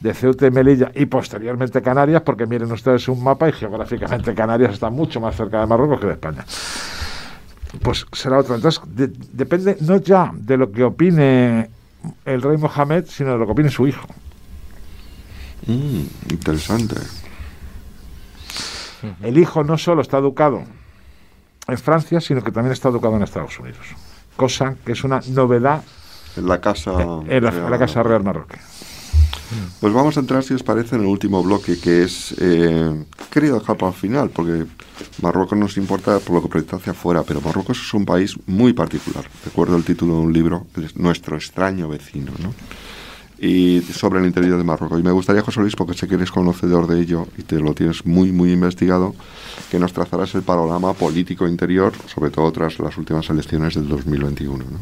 de 0.00 0.14
Ceuta 0.14 0.46
y 0.46 0.50
Melilla 0.50 0.90
y 0.94 1.06
posteriormente 1.06 1.82
Canarias, 1.82 2.22
porque 2.22 2.46
miren 2.46 2.72
ustedes 2.72 3.06
un 3.08 3.22
mapa 3.22 3.48
y 3.48 3.52
geográficamente 3.52 4.34
Canarias 4.34 4.74
está 4.74 4.90
mucho 4.90 5.20
más 5.20 5.36
cerca 5.36 5.60
de 5.60 5.66
Marruecos 5.66 6.00
que 6.00 6.06
de 6.06 6.12
España. 6.14 6.44
Pues 7.82 8.06
será 8.12 8.38
otro. 8.38 8.54
Entonces, 8.54 8.82
depende 9.32 9.76
no 9.80 9.98
ya 9.98 10.32
de 10.34 10.56
lo 10.56 10.72
que 10.72 10.82
opine 10.82 11.70
el 12.24 12.42
rey 12.42 12.56
Mohamed, 12.56 13.04
sino 13.06 13.32
de 13.32 13.38
lo 13.38 13.46
que 13.46 13.52
opine 13.52 13.70
su 13.70 13.86
hijo. 13.86 14.06
Mm, 15.66 16.02
interesante. 16.30 16.96
El 19.22 19.38
hijo 19.38 19.64
no 19.64 19.78
solo 19.78 20.02
está 20.02 20.18
educado 20.18 20.62
en 21.66 21.78
Francia, 21.78 22.20
sino 22.20 22.42
que 22.42 22.50
también 22.50 22.72
está 22.72 22.88
educado 22.88 23.16
en 23.16 23.22
Estados 23.22 23.58
Unidos. 23.58 23.86
Cosa 24.36 24.74
que 24.84 24.92
es 24.92 25.04
una 25.04 25.20
novedad 25.28 25.82
en 26.36 26.46
la 26.46 26.60
Casa, 26.60 26.90
en 27.26 27.44
la, 27.44 27.78
casa 27.78 28.02
Real 28.02 28.22
Marroquí. 28.22 28.56
Pues 29.80 29.92
vamos 29.92 30.16
a 30.16 30.20
entrar, 30.20 30.42
si 30.42 30.54
os 30.54 30.62
parece, 30.62 30.96
en 30.96 31.02
el 31.02 31.06
último 31.06 31.42
bloque, 31.42 31.78
que 31.78 32.04
es, 32.04 32.34
eh, 32.38 33.04
querido 33.30 33.58
dejar 33.58 33.76
para 33.76 33.92
el 33.92 33.98
final, 33.98 34.30
porque 34.30 34.66
Marruecos 35.22 35.58
nos 35.58 35.76
importa 35.76 36.18
por 36.18 36.36
lo 36.36 36.42
que 36.42 36.48
proyecta 36.48 36.76
hacia 36.76 36.92
afuera, 36.92 37.22
pero 37.26 37.40
Marruecos 37.40 37.80
es 37.80 37.94
un 37.94 38.04
país 38.04 38.36
muy 38.46 38.72
particular. 38.72 39.24
Recuerdo 39.44 39.76
el 39.76 39.84
título 39.84 40.14
de 40.14 40.20
un 40.20 40.32
libro, 40.32 40.66
Nuestro 40.94 41.36
extraño 41.36 41.88
vecino, 41.88 42.32
¿no? 42.38 42.54
y 43.40 43.80
sobre 43.80 44.20
el 44.20 44.26
interior 44.26 44.58
de 44.58 44.64
Marruecos. 44.64 45.00
Y 45.00 45.02
me 45.02 45.12
gustaría, 45.12 45.40
José 45.40 45.60
Luis, 45.60 45.74
porque 45.74 45.94
sé 45.94 46.06
que 46.06 46.16
eres 46.16 46.30
conocedor 46.30 46.86
de 46.86 47.00
ello 47.00 47.26
y 47.38 47.42
te 47.42 47.58
lo 47.58 47.74
tienes 47.74 48.04
muy, 48.04 48.32
muy 48.32 48.52
investigado, 48.52 49.14
que 49.70 49.78
nos 49.78 49.92
trazarás 49.94 50.34
el 50.34 50.42
panorama 50.42 50.92
político 50.92 51.48
interior, 51.48 51.92
sobre 52.06 52.30
todo 52.30 52.52
tras 52.52 52.78
las 52.78 52.96
últimas 52.98 53.30
elecciones 53.30 53.74
del 53.74 53.88
2021. 53.88 54.56
¿no? 54.58 54.78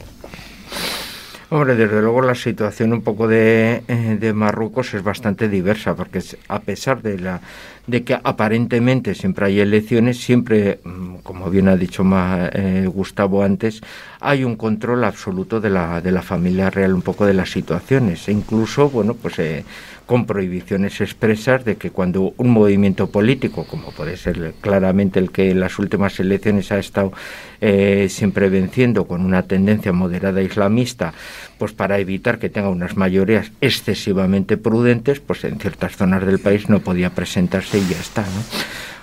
Hombre, 1.50 1.76
desde 1.76 2.02
luego 2.02 2.20
la 2.20 2.34
situación 2.34 2.92
un 2.92 3.00
poco 3.00 3.26
de, 3.26 3.82
eh, 3.88 4.18
de 4.20 4.32
Marruecos 4.34 4.92
es 4.92 5.02
bastante 5.02 5.48
diversa, 5.48 5.94
porque 5.94 6.22
a 6.48 6.60
pesar 6.60 7.00
de 7.00 7.18
la 7.18 7.40
de 7.88 8.04
que 8.04 8.18
aparentemente 8.22 9.14
siempre 9.14 9.46
hay 9.46 9.60
elecciones, 9.60 10.18
siempre, 10.18 10.78
mm, 10.84 11.16
como 11.22 11.50
bien 11.50 11.68
ha 11.68 11.76
dicho 11.76 12.04
eh, 12.52 12.86
Gustavo 12.86 13.42
antes, 13.42 13.80
hay 14.20 14.44
un 14.44 14.56
control 14.56 15.04
absoluto 15.04 15.58
de 15.58 15.70
la, 15.70 16.00
de 16.02 16.12
la 16.12 16.22
familia 16.22 16.68
real, 16.68 16.92
un 16.92 17.02
poco 17.02 17.24
de 17.24 17.34
las 17.34 17.50
situaciones, 17.50 18.28
e 18.28 18.32
incluso, 18.32 18.90
bueno, 18.90 19.14
pues 19.14 19.38
eh, 19.38 19.64
con 20.04 20.26
prohibiciones 20.26 21.00
expresas 21.00 21.64
de 21.64 21.76
que 21.76 21.90
cuando 21.90 22.32
un 22.38 22.50
movimiento 22.50 23.10
político, 23.10 23.66
como 23.66 23.90
puede 23.90 24.16
ser 24.16 24.54
claramente 24.60 25.18
el 25.18 25.30
que 25.30 25.50
en 25.50 25.60
las 25.60 25.78
últimas 25.78 26.18
elecciones 26.20 26.72
ha 26.72 26.78
estado 26.78 27.12
eh, 27.60 28.06
siempre 28.10 28.48
venciendo 28.48 29.06
con 29.06 29.24
una 29.24 29.42
tendencia 29.42 29.92
moderada 29.92 30.40
islamista, 30.40 31.12
pues 31.58 31.72
para 31.72 31.98
evitar 31.98 32.38
que 32.38 32.48
tenga 32.48 32.68
unas 32.68 32.96
mayorías 32.96 33.50
excesivamente 33.60 34.56
prudentes, 34.56 35.20
pues 35.20 35.44
en 35.44 35.58
ciertas 35.58 35.96
zonas 35.96 36.24
del 36.24 36.38
país 36.38 36.68
no 36.68 36.80
podía 36.80 37.10
presentarse 37.10 37.78
y 37.78 37.86
ya 37.88 37.98
está, 37.98 38.22
¿no? 38.22 38.42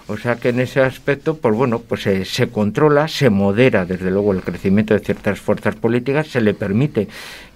O 0.08 0.18
sea 0.18 0.36
que 0.36 0.50
en 0.50 0.60
ese 0.60 0.82
aspecto, 0.82 1.38
pues 1.38 1.56
bueno, 1.56 1.80
pues 1.80 2.02
se, 2.02 2.48
controla, 2.50 3.08
se 3.08 3.32
modera 3.32 3.86
desde 3.86 4.12
luego 4.12 4.34
el 4.34 4.42
crecimiento 4.42 4.94
de 4.94 5.00
ciertas 5.00 5.40
fuerzas 5.40 5.76
políticas, 5.76 6.28
se 6.28 6.42
le 6.42 6.54
permite 6.54 7.08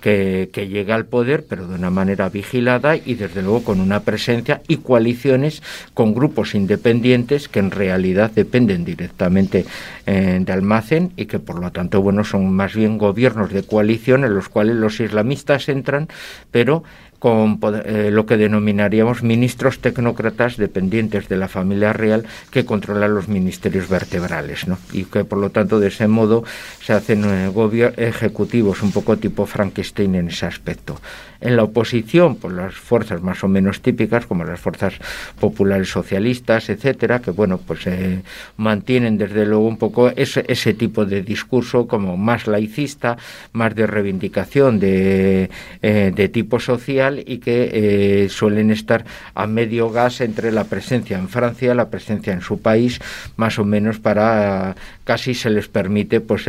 que, 0.01 0.49
que, 0.51 0.67
llegue 0.67 0.91
al 0.91 1.05
poder, 1.05 1.45
pero 1.47 1.67
de 1.67 1.75
una 1.75 1.91
manera 1.91 2.27
vigilada 2.29 2.95
y 2.95 3.15
desde 3.15 3.43
luego 3.43 3.63
con 3.63 3.79
una 3.79 3.99
presencia 3.99 4.61
y 4.67 4.77
coaliciones 4.77 5.61
con 5.93 6.15
grupos 6.15 6.55
independientes 6.55 7.49
que 7.49 7.59
en 7.59 7.69
realidad 7.69 8.31
dependen 8.33 8.83
directamente 8.83 9.65
eh, 10.07 10.39
de 10.41 10.51
Almacén 10.51 11.11
y 11.17 11.27
que 11.27 11.37
por 11.37 11.59
lo 11.59 11.71
tanto, 11.71 12.01
bueno, 12.01 12.23
son 12.23 12.51
más 12.51 12.73
bien 12.73 12.97
gobiernos 12.97 13.51
de 13.51 13.61
coalición 13.61 14.23
en 14.23 14.33
los 14.33 14.49
cuales 14.49 14.75
los 14.75 14.99
islamistas 14.99 15.69
entran, 15.69 16.07
pero 16.49 16.83
con 17.19 17.59
eh, 17.85 18.09
lo 18.11 18.25
que 18.25 18.37
denominaríamos 18.37 19.23
ministros 19.23 19.79
tecnócratas 19.79 20.57
dependientes 20.57 21.27
de 21.27 21.37
la 21.37 21.47
familia 21.47 21.93
real 21.93 22.25
que 22.49 22.65
controlan 22.65 23.13
los 23.13 23.27
ministerios 23.27 23.89
vertebrales, 23.89 24.67
¿no? 24.67 24.77
Y 24.93 25.03
que 25.03 25.25
por 25.25 25.37
lo 25.37 25.51
tanto 25.51 25.79
de 25.79 25.89
ese 25.89 26.07
modo 26.07 26.43
se 26.81 26.93
hacen 26.93 27.23
eh, 27.25 27.93
ejecutivos 27.97 28.81
un 28.81 28.91
poco 28.91 29.17
tipo 29.17 29.45
Frankenstein 29.45 30.15
en 30.15 30.27
ese 30.29 30.45
aspecto. 30.45 30.99
En 31.41 31.55
la 31.55 31.63
oposición, 31.63 32.35
pues 32.35 32.53
las 32.53 32.73
fuerzas 32.75 33.21
más 33.21 33.43
o 33.43 33.47
menos 33.47 33.81
típicas, 33.81 34.25
como 34.25 34.43
las 34.43 34.59
fuerzas 34.59 34.95
populares 35.39 35.89
socialistas, 35.89 36.69
etcétera, 36.69 37.19
que 37.19 37.31
bueno, 37.31 37.57
pues 37.57 37.87
eh, 37.87 38.21
mantienen 38.57 39.17
desde 39.17 39.45
luego 39.45 39.65
un 39.65 39.77
poco 39.77 40.09
ese, 40.09 40.43
ese 40.47 40.73
tipo 40.73 41.05
de 41.05 41.21
discurso 41.21 41.87
como 41.87 42.17
más 42.17 42.47
laicista, 42.47 43.17
más 43.53 43.73
de 43.73 43.87
reivindicación 43.87 44.79
de, 44.79 45.49
eh, 45.81 46.11
de 46.13 46.29
tipo 46.29 46.59
social 46.59 47.08
y 47.17 47.39
que 47.39 47.69
eh, 47.73 48.29
suelen 48.29 48.69
estar 48.69 49.05
a 49.33 49.47
medio 49.47 49.89
gas 49.89 50.21
entre 50.21 50.51
la 50.51 50.65
presencia 50.65 51.17
en 51.17 51.29
Francia, 51.29 51.73
la 51.73 51.89
presencia 51.89 52.33
en 52.33 52.41
su 52.41 52.61
país, 52.61 52.99
más 53.37 53.57
o 53.57 53.65
menos 53.65 53.99
para 53.99 54.75
casi 55.09 55.33
se 55.33 55.49
les 55.49 55.67
permite 55.67 56.21
pues 56.21 56.47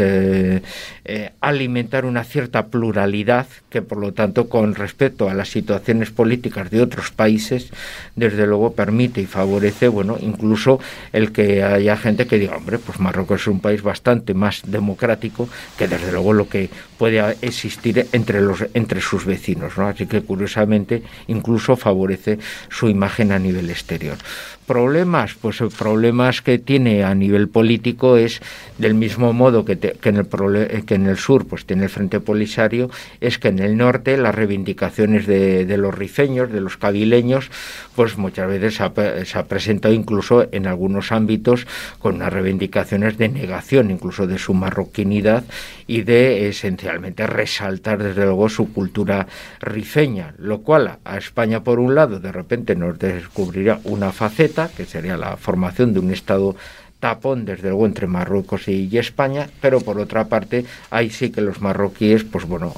alimentar 1.40 2.04
una 2.04 2.24
cierta 2.24 2.66
pluralidad 2.66 3.46
que 3.70 3.80
por 3.80 3.96
lo 3.96 4.12
tanto 4.12 4.50
con 4.50 4.74
respecto 4.74 5.30
a 5.30 5.34
las 5.34 5.48
situaciones 5.48 6.10
políticas 6.10 6.70
de 6.70 6.82
otros 6.82 7.10
países, 7.10 7.70
desde 8.16 8.46
luego 8.46 8.74
permite 8.74 9.22
y 9.22 9.26
favorece, 9.26 9.88
bueno, 9.88 10.18
incluso 10.20 10.78
el 11.14 11.32
que 11.32 11.62
haya 11.62 11.96
gente 11.96 12.26
que 12.26 12.38
diga, 12.38 12.58
hombre, 12.58 12.78
pues 12.78 13.00
Marruecos 13.00 13.40
es 13.40 13.46
un 13.46 13.60
país 13.60 13.80
bastante 13.80 14.34
más 14.34 14.60
democrático 14.66 15.48
que 15.78 15.88
desde 15.88 16.12
luego 16.12 16.34
lo 16.34 16.46
que 16.46 16.68
puede 16.98 17.38
existir 17.40 18.08
entre 18.12 18.42
los 18.42 18.66
entre 18.74 19.00
sus 19.00 19.24
vecinos, 19.24 19.78
¿no? 19.78 19.86
Así 19.86 20.04
que 20.04 20.20
curiosamente 20.20 21.02
incluso 21.28 21.76
favorece 21.76 22.38
su 22.68 22.90
imagen 22.90 23.32
a 23.32 23.38
nivel 23.38 23.70
exterior 23.70 24.18
problemas, 24.66 25.34
pues 25.34 25.58
problemas 25.76 26.42
que 26.42 26.60
tiene 26.60 27.02
a 27.02 27.12
nivel 27.12 27.48
político 27.48 28.16
es 28.16 28.40
del 28.78 28.94
mismo 28.94 29.32
modo 29.32 29.64
que, 29.64 29.78
en 30.02 30.16
el 30.16 30.84
que 30.84 30.94
en 30.94 31.06
el 31.06 31.18
sur 31.18 31.46
pues 31.46 31.66
tiene 31.66 31.84
el 31.84 31.90
Frente 31.90 32.20
Polisario, 32.20 32.90
es 33.20 33.38
que 33.38 33.48
en 33.48 33.58
el 33.58 33.76
norte 33.76 34.16
las 34.16 34.34
reivindicaciones 34.34 35.26
de, 35.26 35.66
de 35.66 35.76
los 35.76 35.94
rifeños, 35.94 36.50
de 36.50 36.60
los 36.60 36.76
cabileños, 36.76 37.50
pues 37.94 38.16
muchas 38.16 38.48
veces 38.48 38.76
se 38.76 38.82
ha, 38.82 38.92
se 39.24 39.38
ha, 39.38 39.44
presentado 39.44 39.94
incluso 39.94 40.48
en 40.52 40.66
algunos 40.66 41.12
ámbitos 41.12 41.66
con 41.98 42.16
unas 42.16 42.32
reivindicaciones 42.32 43.18
de 43.18 43.28
negación 43.28 43.90
incluso 43.90 44.26
de 44.26 44.38
su 44.38 44.54
marroquinidad 44.54 45.44
y 45.86 46.02
de 46.02 46.48
esencialmente 46.48 47.26
resaltar 47.26 48.02
desde 48.02 48.24
luego 48.24 48.48
su 48.48 48.72
cultura 48.72 49.26
rifeña, 49.60 50.34
lo 50.38 50.62
cual 50.62 50.98
a 51.04 51.18
España 51.18 51.62
por 51.62 51.80
un 51.80 51.94
lado 51.94 52.20
de 52.20 52.32
repente 52.32 52.76
nos 52.76 52.98
descubriría 52.98 53.80
una 53.84 54.12
faceta 54.12 54.70
que 54.74 54.84
sería 54.84 55.16
la 55.16 55.36
formación 55.36 55.92
de 55.92 56.00
un 56.00 56.10
Estado 56.12 56.56
tapón 57.00 57.44
desde 57.44 57.70
luego 57.70 57.86
entre 57.86 58.06
Marruecos 58.06 58.68
y, 58.68 58.96
España, 58.98 59.48
pero 59.60 59.80
por 59.80 59.98
otra 59.98 60.26
parte 60.26 60.66
ahí 60.90 61.10
sí 61.10 61.30
que 61.30 61.40
los 61.40 61.60
marroquíes 61.60 62.24
pues 62.24 62.44
bueno 62.44 62.74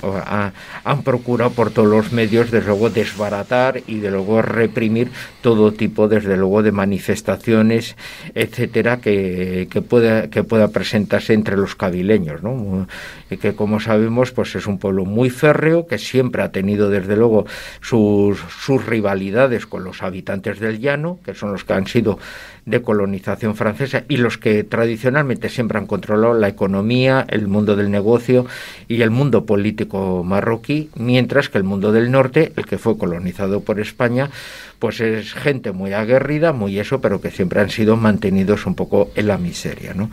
han 0.85 1.03
procurado 1.03 1.51
por 1.51 1.73
todos 1.73 1.89
los 1.89 2.13
medios 2.13 2.51
desde 2.51 2.69
luego 2.69 2.91
desbaratar 2.91 3.83
y 3.87 3.99
de 3.99 4.11
luego 4.11 4.41
reprimir 4.41 5.11
todo 5.41 5.73
tipo 5.73 6.07
desde 6.07 6.37
luego 6.37 6.63
de 6.63 6.71
manifestaciones 6.71 7.97
etcétera 8.35 8.99
que, 8.99 9.67
que 9.69 9.83
pueda 9.83 10.31
que 10.31 10.45
pueda 10.45 10.69
presentarse 10.69 11.35
entre 11.35 11.57
los 11.57 11.75
cabileños, 11.75 12.43
¿no? 12.43 12.87
y 13.31 13.37
que 13.37 13.55
como 13.55 13.81
sabemos 13.81 14.31
pues 14.31 14.55
es 14.55 14.67
un 14.67 14.79
pueblo 14.79 15.05
muy 15.05 15.31
férreo 15.31 15.87
que 15.87 15.99
siempre 15.99 16.43
ha 16.43 16.53
tenido 16.53 16.89
desde 16.89 17.17
luego 17.17 17.47
sus, 17.81 18.39
sus 18.39 18.87
rivalidades 18.87 19.67
con 19.67 19.85
los 19.85 20.03
habitantes 20.03 20.61
del 20.61 20.79
llano, 20.79 21.19
que 21.25 21.35
son 21.35 21.53
los 21.53 21.65
que 21.65 21.73
han 21.73 21.87
sido 21.87 22.19
de 22.65 22.83
colonización 22.83 23.57
francesa 23.57 24.05
y 24.09 24.19
los 24.19 24.39
que 24.39 24.63
tradicionalmente 24.65 25.49
siempre 25.49 25.79
han 25.79 25.87
controlado 25.87 26.35
la 26.35 26.49
economía, 26.49 27.27
el 27.29 27.49
mundo 27.49 27.77
del 27.77 27.91
negocio 27.91 28.47
y 28.89 29.03
el 29.03 29.11
mundo 29.11 29.45
político 29.47 30.23
marroquí, 30.25 30.91
mientras 30.95 31.49
que 31.49 31.59
el 31.59 31.65
mundo 31.65 31.93
del 31.93 32.11
norte, 32.11 32.53
el 32.57 32.67
que 32.67 32.79
fue 32.79 32.97
colonizado 32.97 33.61
por 33.61 33.81
España, 33.81 34.31
pues 34.79 35.01
es 35.01 35.35
gente 35.35 35.73
muy 35.73 35.93
aguerrida, 35.93 36.53
muy 36.53 36.79
eso, 36.79 37.01
pero 37.01 37.21
que 37.21 37.31
siempre 37.31 37.61
han 37.61 37.71
sido 37.71 37.97
mantenidos 37.97 38.67
un 38.67 38.75
poco 38.75 39.11
en 39.15 39.29
la 39.29 39.39
miseria, 39.39 39.95
¿no? 39.95 40.11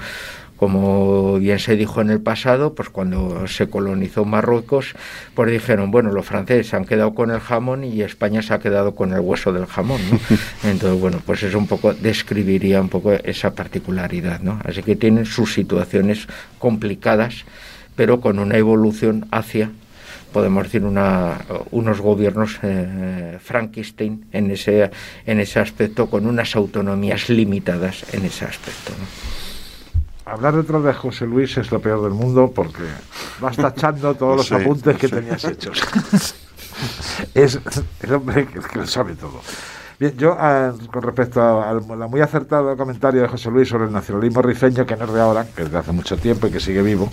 Como 0.59 1.39
bien 1.39 1.57
se 1.57 1.77
dijo 1.77 2.01
en 2.01 2.09
el 2.09 2.19
pasado, 2.19 2.75
pues 2.75 2.89
cuando 2.89 3.47
se 3.47 3.69
colonizó 3.69 4.25
Marruecos, 4.25 4.93
pues 5.33 5.49
dijeron, 5.49 5.89
bueno, 5.89 6.11
los 6.11 6.25
franceses 6.25 6.67
se 6.67 6.75
han 6.75 6.83
quedado 6.83 7.13
con 7.15 7.31
el 7.31 7.39
jamón 7.39 7.85
y 7.85 8.01
España 8.01 8.41
se 8.41 8.53
ha 8.53 8.59
quedado 8.59 8.93
con 8.93 9.13
el 9.13 9.21
hueso 9.21 9.53
del 9.53 9.67
jamón, 9.67 10.01
¿no? 10.11 10.19
Entonces, 10.69 10.99
bueno, 10.99 11.21
pues 11.25 11.43
eso 11.43 11.57
un 11.57 11.67
poco 11.67 11.93
describiría 11.93 12.81
un 12.81 12.89
poco 12.89 13.13
esa 13.13 13.55
particularidad, 13.55 14.41
¿no? 14.41 14.59
Así 14.65 14.83
que 14.83 14.97
tienen 14.97 15.25
sus 15.25 15.53
situaciones 15.53 16.27
complicadas, 16.57 17.45
pero 17.95 18.19
con 18.19 18.37
una 18.37 18.57
evolución 18.57 19.27
hacia 19.31 19.71
podemos 20.33 20.63
decir, 20.63 20.83
una, 20.83 21.39
unos 21.71 22.01
gobiernos 22.01 22.59
eh, 22.63 23.37
Frankenstein 23.41 24.25
en 24.31 24.51
ese, 24.51 24.91
en 25.25 25.39
ese 25.39 25.59
aspecto, 25.59 26.09
con 26.09 26.27
unas 26.27 26.55
autonomías 26.55 27.29
limitadas 27.29 28.05
en 28.13 28.25
ese 28.25 28.45
aspecto. 28.45 28.93
Hablar 30.29 30.55
detrás 30.55 30.83
de 30.83 30.93
José 30.93 31.25
Luis 31.25 31.57
es 31.57 31.71
lo 31.71 31.79
peor 31.79 32.03
del 32.03 32.13
mundo 32.13 32.51
porque 32.53 32.83
vas 33.39 33.57
tachando 33.57 34.13
todos 34.13 34.37
los 34.37 34.51
apuntes 34.61 34.97
que 34.97 35.07
tenías 35.07 35.43
hechos. 35.43 35.81
es 37.33 37.59
el 38.01 38.13
hombre 38.13 38.45
que, 38.45 38.77
lo 38.77 38.85
sabe 38.85 39.15
todo. 39.15 39.41
Bien, 39.99 40.15
yo 40.17 40.35
ah, 40.39 40.71
con 40.91 41.01
respecto 41.01 41.41
al 41.61 41.81
muy 41.81 42.21
acertado 42.21 42.77
comentario 42.77 43.21
de 43.21 43.27
José 43.27 43.49
Luis 43.49 43.67
sobre 43.67 43.85
el 43.85 43.91
nacionalismo 43.91 44.41
rifeño, 44.41 44.85
que 44.85 44.95
no 44.95 45.05
es 45.05 45.13
de 45.13 45.19
ahora, 45.19 45.45
que 45.45 45.63
es 45.63 45.71
de 45.71 45.77
hace 45.77 45.91
mucho 45.91 46.15
tiempo 46.15 46.47
y 46.47 46.51
que 46.51 46.59
sigue 46.59 46.81
vivo, 46.83 47.09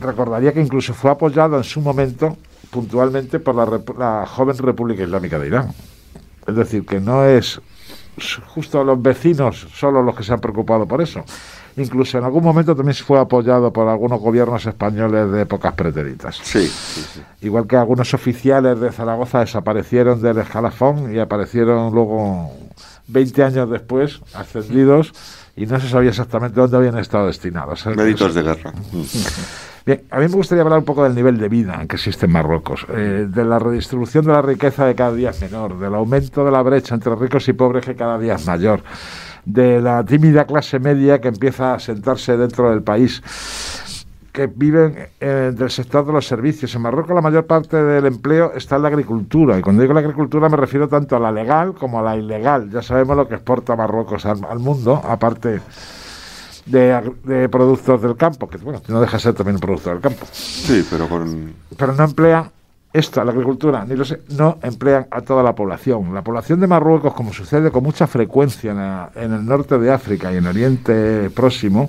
recordaría 0.00 0.52
que 0.52 0.60
incluso 0.60 0.92
fue 0.92 1.10
apoyado 1.10 1.56
en 1.56 1.64
su 1.64 1.80
momento 1.80 2.36
puntualmente 2.70 3.38
por 3.38 3.54
la, 3.54 3.80
la 3.96 4.26
joven 4.26 4.58
República 4.58 5.04
Islámica 5.04 5.38
de 5.38 5.46
Irán. 5.46 5.72
Es 6.46 6.56
decir, 6.56 6.84
que 6.84 7.00
no 7.00 7.24
es 7.24 7.60
justo 8.54 8.84
los 8.84 9.00
vecinos 9.00 9.66
solo 9.72 10.02
los 10.02 10.14
que 10.14 10.22
se 10.22 10.32
han 10.32 10.40
preocupado 10.40 10.86
por 10.86 11.00
eso. 11.00 11.24
Incluso 11.80 12.18
en 12.18 12.24
algún 12.24 12.44
momento 12.44 12.76
también 12.76 12.94
fue 12.96 13.18
apoyado 13.18 13.72
por 13.72 13.88
algunos 13.88 14.20
gobiernos 14.20 14.66
españoles 14.66 15.30
de 15.30 15.42
épocas 15.42 15.72
pretéritas. 15.74 16.38
Sí, 16.42 16.70
Igual 17.40 17.66
que 17.66 17.76
algunos 17.76 18.12
oficiales 18.12 18.78
de 18.78 18.92
Zaragoza 18.92 19.40
desaparecieron 19.40 20.20
del 20.20 20.38
escalafón 20.38 21.14
y 21.14 21.18
aparecieron 21.18 21.92
luego 21.94 22.52
20 23.08 23.42
años 23.42 23.70
después, 23.70 24.20
ascendidos, 24.34 25.12
y 25.56 25.66
no 25.66 25.80
se 25.80 25.88
sabía 25.88 26.10
exactamente 26.10 26.60
dónde 26.60 26.76
habían 26.76 26.98
estado 26.98 27.26
destinados. 27.26 27.86
Méritos 27.86 28.34
de 28.34 28.42
guerra. 28.42 28.72
Bien, 29.86 30.02
a 30.10 30.18
mí 30.18 30.28
me 30.28 30.34
gustaría 30.34 30.62
hablar 30.62 30.80
un 30.80 30.84
poco 30.84 31.04
del 31.04 31.14
nivel 31.14 31.38
de 31.38 31.48
vida 31.48 31.82
que 31.88 31.96
existe 31.96 32.26
en 32.26 32.32
Marruecos, 32.32 32.86
eh, 32.90 33.26
de 33.28 33.44
la 33.44 33.58
redistribución 33.58 34.26
de 34.26 34.32
la 34.32 34.42
riqueza 34.42 34.84
de 34.84 34.94
cada 34.94 35.12
día 35.14 35.30
es 35.30 35.40
menor, 35.40 35.78
del 35.78 35.94
aumento 35.94 36.44
de 36.44 36.50
la 36.50 36.60
brecha 36.62 36.94
entre 36.94 37.14
ricos 37.14 37.48
y 37.48 37.54
pobres 37.54 37.86
que 37.86 37.94
cada 37.94 38.18
día 38.18 38.34
es 38.34 38.46
mayor, 38.46 38.82
de 39.44 39.80
la 39.80 40.04
tímida 40.04 40.44
clase 40.46 40.78
media 40.78 41.20
que 41.20 41.28
empieza 41.28 41.74
a 41.74 41.78
sentarse 41.78 42.36
dentro 42.36 42.70
del 42.70 42.82
país 42.82 43.22
que 44.32 44.46
viven 44.46 45.08
eh, 45.18 45.52
del 45.54 45.70
sector 45.70 46.06
de 46.06 46.12
los 46.12 46.26
servicios. 46.26 46.74
En 46.74 46.82
Marruecos 46.82 47.14
la 47.14 47.20
mayor 47.20 47.46
parte 47.46 47.76
del 47.82 48.06
empleo 48.06 48.52
está 48.54 48.76
en 48.76 48.82
la 48.82 48.88
agricultura. 48.88 49.58
Y 49.58 49.62
cuando 49.62 49.82
digo 49.82 49.94
la 49.94 50.00
agricultura 50.00 50.48
me 50.48 50.56
refiero 50.56 50.88
tanto 50.88 51.16
a 51.16 51.20
la 51.20 51.32
legal 51.32 51.74
como 51.74 51.98
a 51.98 52.02
la 52.02 52.16
ilegal. 52.16 52.70
Ya 52.70 52.82
sabemos 52.82 53.16
lo 53.16 53.26
que 53.26 53.34
exporta 53.34 53.74
Marruecos 53.74 54.26
al 54.26 54.58
mundo, 54.58 55.02
aparte 55.04 55.60
de, 56.66 57.48
productos 57.50 58.00
del 58.02 58.16
campo, 58.16 58.48
que 58.48 58.58
bueno, 58.58 58.80
no 58.88 59.00
deja 59.00 59.16
de 59.16 59.22
ser 59.22 59.34
también 59.34 59.56
un 59.56 59.60
producto 59.60 59.90
del 59.90 60.00
campo. 60.00 60.26
Sí, 60.32 60.86
pero 60.88 61.08
con... 61.08 61.52
Pero 61.76 61.94
no 61.94 62.04
emplean 62.04 62.50
esto, 62.92 63.22
la 63.24 63.30
agricultura, 63.30 63.84
ni 63.84 63.94
lo 63.94 64.04
sé, 64.04 64.22
no 64.30 64.58
emplean 64.62 65.06
a 65.10 65.20
toda 65.20 65.42
la 65.42 65.54
población. 65.54 66.12
La 66.12 66.22
población 66.22 66.58
de 66.60 66.66
Marruecos, 66.66 67.14
como 67.14 67.32
sucede 67.32 67.70
con 67.70 67.84
mucha 67.84 68.06
frecuencia 68.06 69.10
en, 69.14 69.32
el 69.32 69.46
norte 69.46 69.78
de 69.78 69.92
África 69.92 70.32
y 70.32 70.38
en 70.38 70.46
Oriente 70.46 71.30
Próximo, 71.30 71.88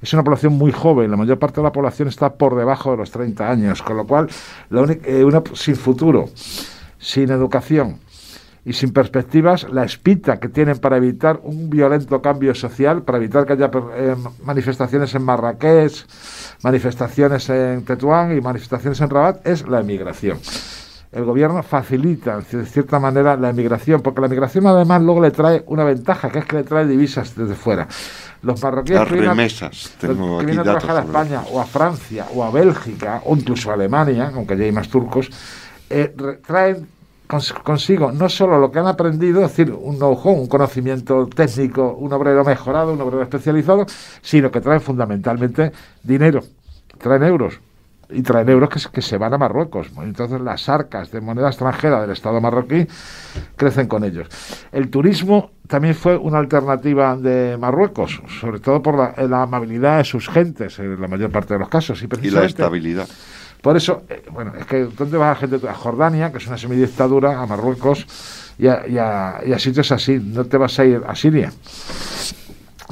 es 0.00 0.12
una 0.12 0.22
población 0.22 0.52
muy 0.52 0.70
joven, 0.70 1.10
la 1.10 1.16
mayor 1.16 1.38
parte 1.38 1.60
de 1.60 1.64
la 1.64 1.72
población 1.72 2.08
está 2.08 2.34
por 2.34 2.54
debajo 2.54 2.92
de 2.92 2.98
los 2.98 3.10
30 3.10 3.50
años, 3.50 3.82
con 3.82 3.96
lo 3.96 4.06
cual, 4.06 4.28
la 4.70 4.82
única, 4.82 5.08
eh, 5.08 5.24
una, 5.24 5.42
sin 5.54 5.74
futuro, 5.74 6.28
sin 6.98 7.30
educación, 7.30 7.98
y 8.66 8.72
sin 8.72 8.92
perspectivas 8.92 9.64
la 9.70 9.84
espita 9.84 10.40
que 10.40 10.48
tienen 10.48 10.78
para 10.78 10.96
evitar 10.96 11.38
un 11.44 11.70
violento 11.70 12.20
cambio 12.20 12.52
social, 12.52 13.02
para 13.02 13.18
evitar 13.18 13.46
que 13.46 13.52
haya 13.52 13.70
eh, 13.94 14.16
manifestaciones 14.42 15.14
en 15.14 15.22
Marrakech, 15.22 16.04
manifestaciones 16.64 17.48
en 17.48 17.84
Tetuán 17.84 18.36
y 18.36 18.40
manifestaciones 18.40 19.00
en 19.00 19.08
Rabat, 19.08 19.46
es 19.46 19.68
la 19.68 19.80
emigración. 19.80 20.40
El 21.12 21.24
gobierno 21.24 21.62
facilita, 21.62 22.38
de 22.38 22.66
cierta 22.66 22.98
manera, 22.98 23.36
la 23.36 23.50
emigración, 23.50 24.02
porque 24.02 24.20
la 24.20 24.26
emigración 24.26 24.66
además 24.66 25.00
luego 25.00 25.20
le 25.20 25.30
trae 25.30 25.62
una 25.68 25.84
ventaja, 25.84 26.28
que 26.28 26.40
es 26.40 26.44
que 26.44 26.56
le 26.56 26.64
trae 26.64 26.86
divisas 26.86 27.36
desde 27.36 27.54
fuera. 27.54 27.86
Los 28.42 28.60
marroquíes 28.60 29.00
que 29.02 29.14
vienen, 29.14 29.38
a, 29.38 30.62
trabajar 30.64 30.96
a 30.96 31.00
España 31.02 31.42
o 31.52 31.60
a 31.60 31.64
Francia 31.66 32.26
o 32.34 32.42
a 32.42 32.50
Bélgica 32.50 33.22
o 33.24 33.36
incluso 33.36 33.70
a 33.70 33.74
Alemania, 33.74 34.32
aunque 34.34 34.56
ya 34.56 34.64
hay 34.64 34.72
más 34.72 34.88
turcos, 34.88 35.30
eh, 35.88 36.12
traen 36.44 36.95
consigo 37.26 38.12
no 38.12 38.28
solo 38.28 38.58
lo 38.58 38.70
que 38.70 38.78
han 38.78 38.86
aprendido, 38.86 39.44
es 39.44 39.50
decir, 39.50 39.72
un 39.72 39.96
know-how, 39.96 40.32
un 40.32 40.46
conocimiento 40.46 41.26
técnico, 41.26 41.94
un 41.94 42.12
obrero 42.12 42.44
mejorado, 42.44 42.92
un 42.92 43.00
obrero 43.00 43.22
especializado, 43.22 43.86
sino 44.22 44.50
que 44.50 44.60
traen 44.60 44.80
fundamentalmente 44.80 45.72
dinero, 46.02 46.40
traen 46.98 47.22
euros. 47.24 47.60
Y 48.08 48.22
traen 48.22 48.48
euros 48.48 48.68
que, 48.68 48.80
que 48.92 49.02
se 49.02 49.18
van 49.18 49.34
a 49.34 49.38
Marruecos. 49.38 49.90
Entonces 50.00 50.40
las 50.40 50.68
arcas 50.68 51.10
de 51.10 51.20
moneda 51.20 51.48
extranjera 51.48 52.00
del 52.00 52.12
Estado 52.12 52.40
marroquí 52.40 52.86
crecen 53.56 53.88
con 53.88 54.04
ellos. 54.04 54.28
El 54.70 54.90
turismo 54.90 55.50
también 55.66 55.96
fue 55.96 56.16
una 56.16 56.38
alternativa 56.38 57.16
de 57.16 57.56
Marruecos, 57.58 58.22
sobre 58.40 58.60
todo 58.60 58.80
por 58.80 58.96
la, 58.96 59.42
amabilidad 59.42 59.98
de 59.98 60.04
sus 60.04 60.28
gentes, 60.28 60.78
en 60.78 61.00
la 61.00 61.08
mayor 61.08 61.32
parte 61.32 61.54
de 61.54 61.58
los 61.58 61.68
casos. 61.68 62.00
Y, 62.00 62.08
y 62.22 62.30
la 62.30 62.44
estabilidad. 62.44 63.08
Por 63.62 63.76
eso, 63.76 64.02
eh, 64.08 64.22
bueno, 64.30 64.52
es 64.58 64.66
que 64.66 64.84
¿dónde 64.84 65.18
va 65.18 65.28
la 65.28 65.34
gente? 65.34 65.68
A 65.68 65.74
Jordania, 65.74 66.30
que 66.30 66.38
es 66.38 66.46
una 66.46 66.58
semidictadura, 66.58 67.40
a 67.40 67.46
Marruecos 67.46 68.06
y 68.58 68.68
a, 68.68 68.84
y, 68.88 68.98
a, 69.52 69.58
sitios 69.58 69.92
así. 69.92 70.18
No 70.18 70.44
te 70.44 70.56
vas 70.56 70.78
a 70.78 70.84
ir 70.84 71.02
a 71.06 71.14
Siria. 71.14 71.52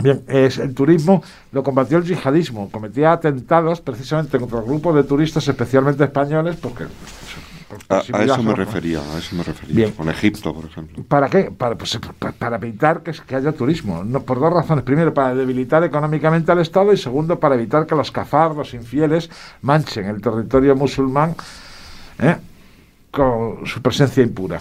Bien, 0.03 0.23
es, 0.27 0.59
el 0.59 0.75
turismo 0.75 1.23
lo 1.53 1.63
combatió 1.63 1.99
el 1.99 2.05
yihadismo, 2.05 2.69
cometía 2.71 3.13
atentados 3.13 3.81
precisamente 3.81 4.39
contra 4.41 4.61
grupos 4.61 4.97
de 4.97 5.05
turistas, 5.05 5.47
especialmente 5.47 6.03
españoles, 6.03 6.57
porque 6.57 6.85
a, 7.89 7.99
eso 7.99 8.43
me 8.43 8.55
refería, 8.55 9.01
a 9.01 9.19
eso 9.19 9.37
me 9.37 9.43
refería, 9.43 9.93
con 9.93 10.09
Egipto, 10.09 10.55
por 10.55 10.65
ejemplo. 10.65 11.05
¿Para 11.05 11.29
qué? 11.29 11.51
Para, 11.51 11.77
pues, 11.77 11.99
para 12.39 12.57
evitar 12.57 13.03
que, 13.03 13.13
que, 13.13 13.37
haya 13.37 13.53
turismo. 13.53 14.05
No, 14.05 14.23
por 14.23 14.41
dos 14.41 14.53
razones. 14.53 14.85
Primero, 14.85 15.13
para 15.13 15.35
debilitar 15.35 15.85
económicamente 15.85 16.53
al 16.53 16.61
Estado 16.61 16.93
y 16.93 16.97
segundo, 16.97 17.39
para 17.39 17.55
evitar 17.55 17.87
que 17.87 17.95
los 17.95 18.11
kafar, 18.11 18.55
los 18.55 18.75
infieles, 18.75 19.31
manchen 19.63 20.07
el 20.07 20.21
territorio 20.21 20.77
musulmán 20.77 21.35
¿eh? 22.19 22.37
con 23.11 23.67
su 23.67 23.81
presencia 23.81 24.23
impura. 24.23 24.61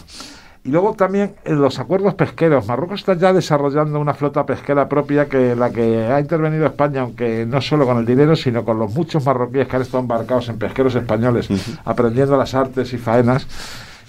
Y 0.66 0.70
luego 0.70 0.94
también 0.94 1.36
en 1.44 1.60
los 1.60 1.78
acuerdos 1.80 2.14
pesqueros. 2.14 2.66
Marruecos 2.66 3.02
está 3.02 3.16
ya 3.16 3.34
desarrollando 3.34 4.00
una 4.00 4.14
flota 4.14 4.46
pesquera 4.46 4.88
propia 4.88 5.28
que 5.28 5.56
la 5.56 5.72
que 5.72 6.06
ha 6.06 6.20
intervenido 6.22 6.66
España, 6.66 7.02
aunque 7.02 7.46
no 7.46 7.60
solo 7.60 7.86
con 7.86 7.98
el 7.98 8.06
dinero, 8.06 8.36
sino 8.36 8.64
con 8.64 8.80
los 8.80 8.94
muchos 8.94 9.26
marroquíes 9.26 9.68
que 9.68 9.76
han 9.76 9.82
estado 9.82 10.00
embarcados 10.00 10.48
en 10.48 10.58
pesqueros 10.58 10.96
españoles, 10.96 11.50
aprendiendo 11.84 12.38
las 12.38 12.54
artes 12.54 12.94
y 12.94 12.98
faenas. 12.98 13.46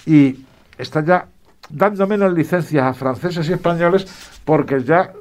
Y 0.07 0.45
está 0.79 1.05
ya 1.05 1.27
dando 1.71 2.07
menos 2.07 2.33
licencias 2.33 2.85
a 2.85 2.95
franceses 2.95 3.49
y 3.49 3.53
españoles 3.53 4.07
porque 4.45 4.81
ya 4.85 5.13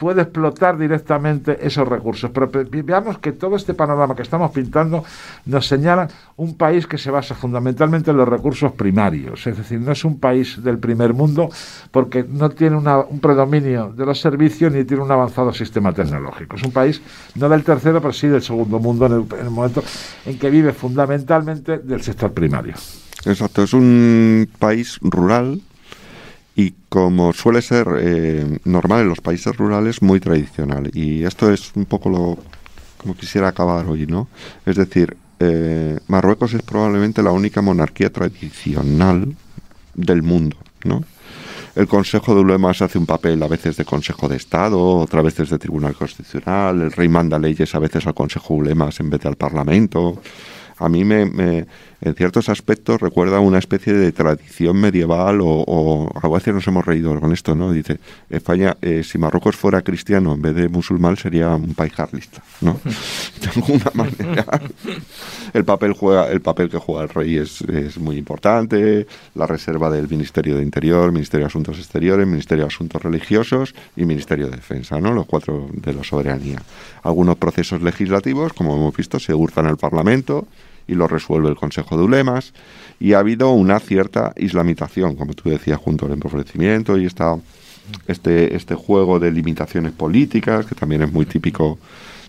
puede 0.00 0.22
explotar 0.22 0.78
directamente 0.78 1.58
esos 1.60 1.86
recursos. 1.86 2.30
Pero 2.32 2.50
veamos 2.82 3.18
que 3.18 3.32
todo 3.32 3.54
este 3.54 3.74
panorama 3.74 4.16
que 4.16 4.22
estamos 4.22 4.50
pintando 4.50 5.04
nos 5.44 5.68
señala 5.68 6.08
un 6.36 6.56
país 6.56 6.86
que 6.86 6.96
se 6.96 7.10
basa 7.10 7.34
fundamentalmente 7.34 8.10
en 8.10 8.16
los 8.16 8.26
recursos 8.26 8.72
primarios, 8.72 9.46
es 9.46 9.58
decir, 9.58 9.78
no 9.78 9.92
es 9.92 10.02
un 10.06 10.18
país 10.18 10.64
del 10.64 10.78
primer 10.78 11.12
mundo 11.12 11.50
porque 11.90 12.24
no 12.26 12.48
tiene 12.48 12.76
un 12.76 13.20
predominio 13.20 13.92
de 13.94 14.06
los 14.06 14.18
servicios 14.18 14.72
ni 14.72 14.84
tiene 14.84 15.02
un 15.02 15.12
avanzado 15.12 15.52
sistema 15.52 15.92
tecnológico. 15.92 16.56
Es 16.56 16.62
un 16.62 16.72
país 16.72 17.02
no 17.34 17.50
del 17.50 17.62
tercero, 17.62 18.00
pero 18.00 18.14
sí 18.14 18.26
del 18.26 18.42
segundo 18.42 18.78
mundo 18.78 19.04
en 19.04 19.12
el, 19.12 19.24
en 19.38 19.46
el 19.46 19.50
momento 19.50 19.84
en 20.24 20.38
que 20.38 20.48
vive 20.48 20.72
fundamentalmente 20.72 21.76
del 21.76 22.02
sector 22.02 22.32
primario. 22.32 22.72
Exacto, 23.26 23.62
es 23.62 23.74
un 23.74 24.48
país 24.58 24.98
rural 25.02 25.60
y 26.56 26.74
como 26.88 27.32
suele 27.32 27.62
ser 27.62 27.86
eh, 28.00 28.58
normal 28.64 29.02
en 29.02 29.08
los 29.08 29.20
países 29.20 29.56
rurales, 29.56 30.02
muy 30.02 30.20
tradicional. 30.20 30.90
Y 30.94 31.24
esto 31.24 31.50
es 31.52 31.72
un 31.74 31.84
poco 31.86 32.10
lo 32.10 32.38
como 32.98 33.14
quisiera 33.16 33.48
acabar 33.48 33.86
hoy, 33.86 34.06
¿no? 34.06 34.28
Es 34.66 34.76
decir, 34.76 35.16
eh, 35.38 35.98
Marruecos 36.08 36.52
es 36.52 36.60
probablemente 36.62 37.22
la 37.22 37.30
única 37.32 37.62
monarquía 37.62 38.12
tradicional 38.12 39.34
del 39.94 40.22
mundo, 40.22 40.58
¿no? 40.84 41.02
El 41.76 41.86
Consejo 41.86 42.34
de 42.34 42.40
Ulemas 42.42 42.82
hace 42.82 42.98
un 42.98 43.06
papel 43.06 43.42
a 43.42 43.48
veces 43.48 43.76
de 43.76 43.84
Consejo 43.86 44.28
de 44.28 44.36
Estado, 44.36 44.78
otras 44.98 45.24
veces 45.24 45.48
de 45.50 45.58
Tribunal 45.58 45.94
Constitucional, 45.94 46.82
el 46.82 46.92
rey 46.92 47.08
manda 47.08 47.38
leyes 47.38 47.74
a 47.74 47.78
veces 47.78 48.06
al 48.06 48.12
Consejo 48.14 48.54
de 48.54 48.60
Ulemas 48.60 49.00
en 49.00 49.08
vez 49.08 49.20
de 49.20 49.28
al 49.28 49.36
Parlamento. 49.36 50.20
a 50.78 50.88
mí 50.88 51.04
me, 51.04 51.24
me- 51.26 51.66
en 52.00 52.14
ciertos 52.14 52.48
aspectos 52.48 53.00
recuerda 53.00 53.40
una 53.40 53.58
especie 53.58 53.92
de 53.92 54.12
tradición 54.12 54.80
medieval 54.80 55.40
o, 55.40 55.46
o 55.46 56.10
a 56.20 56.28
veces 56.28 56.54
nos 56.54 56.66
hemos 56.66 56.84
reído 56.84 57.18
con 57.20 57.32
esto, 57.32 57.54
¿no? 57.54 57.72
Dice, 57.72 57.98
España, 58.28 58.76
eh, 58.80 59.02
si 59.04 59.18
Marruecos 59.18 59.56
fuera 59.56 59.82
cristiano 59.82 60.32
en 60.34 60.42
vez 60.42 60.54
de 60.54 60.68
musulmán 60.68 61.16
sería 61.16 61.50
un 61.50 61.74
país 61.74 61.92
carlista, 61.92 62.42
¿no? 62.60 62.80
De 63.40 63.48
alguna 63.54 63.90
manera 63.94 64.60
el 65.52 65.64
papel 65.64 65.92
juega 65.92 66.28
el 66.30 66.40
papel 66.40 66.68
que 66.68 66.78
juega 66.78 67.02
el 67.02 67.08
rey 67.08 67.36
es, 67.36 67.60
es 67.62 67.98
muy 67.98 68.16
importante 68.16 69.06
la 69.34 69.46
reserva 69.46 69.90
del 69.90 70.08
ministerio 70.08 70.56
de 70.56 70.62
interior 70.62 71.12
ministerio 71.12 71.44
de 71.44 71.48
asuntos 71.48 71.78
exteriores 71.78 72.26
ministerio 72.26 72.64
de 72.64 72.68
asuntos 72.68 73.02
religiosos 73.02 73.74
y 73.96 74.04
ministerio 74.04 74.48
de 74.48 74.56
defensa 74.56 75.00
no 75.00 75.12
los 75.12 75.26
cuatro 75.26 75.68
de 75.72 75.92
la 75.92 76.04
soberanía 76.04 76.62
algunos 77.02 77.36
procesos 77.36 77.82
legislativos 77.82 78.52
como 78.52 78.76
hemos 78.76 78.96
visto 78.96 79.18
se 79.18 79.34
urzan 79.34 79.66
al 79.66 79.76
parlamento 79.76 80.46
y 80.86 80.94
lo 80.94 81.06
resuelve 81.08 81.48
el 81.48 81.56
Consejo 81.56 81.96
de 81.96 82.04
Ulemas 82.04 82.52
y 82.98 83.12
ha 83.14 83.18
habido 83.20 83.50
una 83.52 83.78
cierta 83.80 84.32
islamitación 84.36 85.16
como 85.16 85.34
tú 85.34 85.48
decías 85.50 85.78
junto 85.78 86.06
al 86.06 86.12
empobrecimiento 86.12 86.98
y 86.98 87.06
esta 87.06 87.36
este, 88.06 88.54
este 88.54 88.74
juego 88.76 89.18
de 89.18 89.32
limitaciones 89.32 89.92
políticas, 89.92 90.64
que 90.66 90.74
también 90.76 91.02
es 91.02 91.12
muy 91.12 91.26
típico 91.26 91.78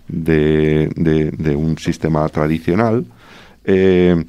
de, 0.07 0.89
de- 0.95 1.29
de 1.31 1.55
un 1.55 1.77
sistema 1.77 2.27
tradicional, 2.29 3.05
eh, 3.63 4.23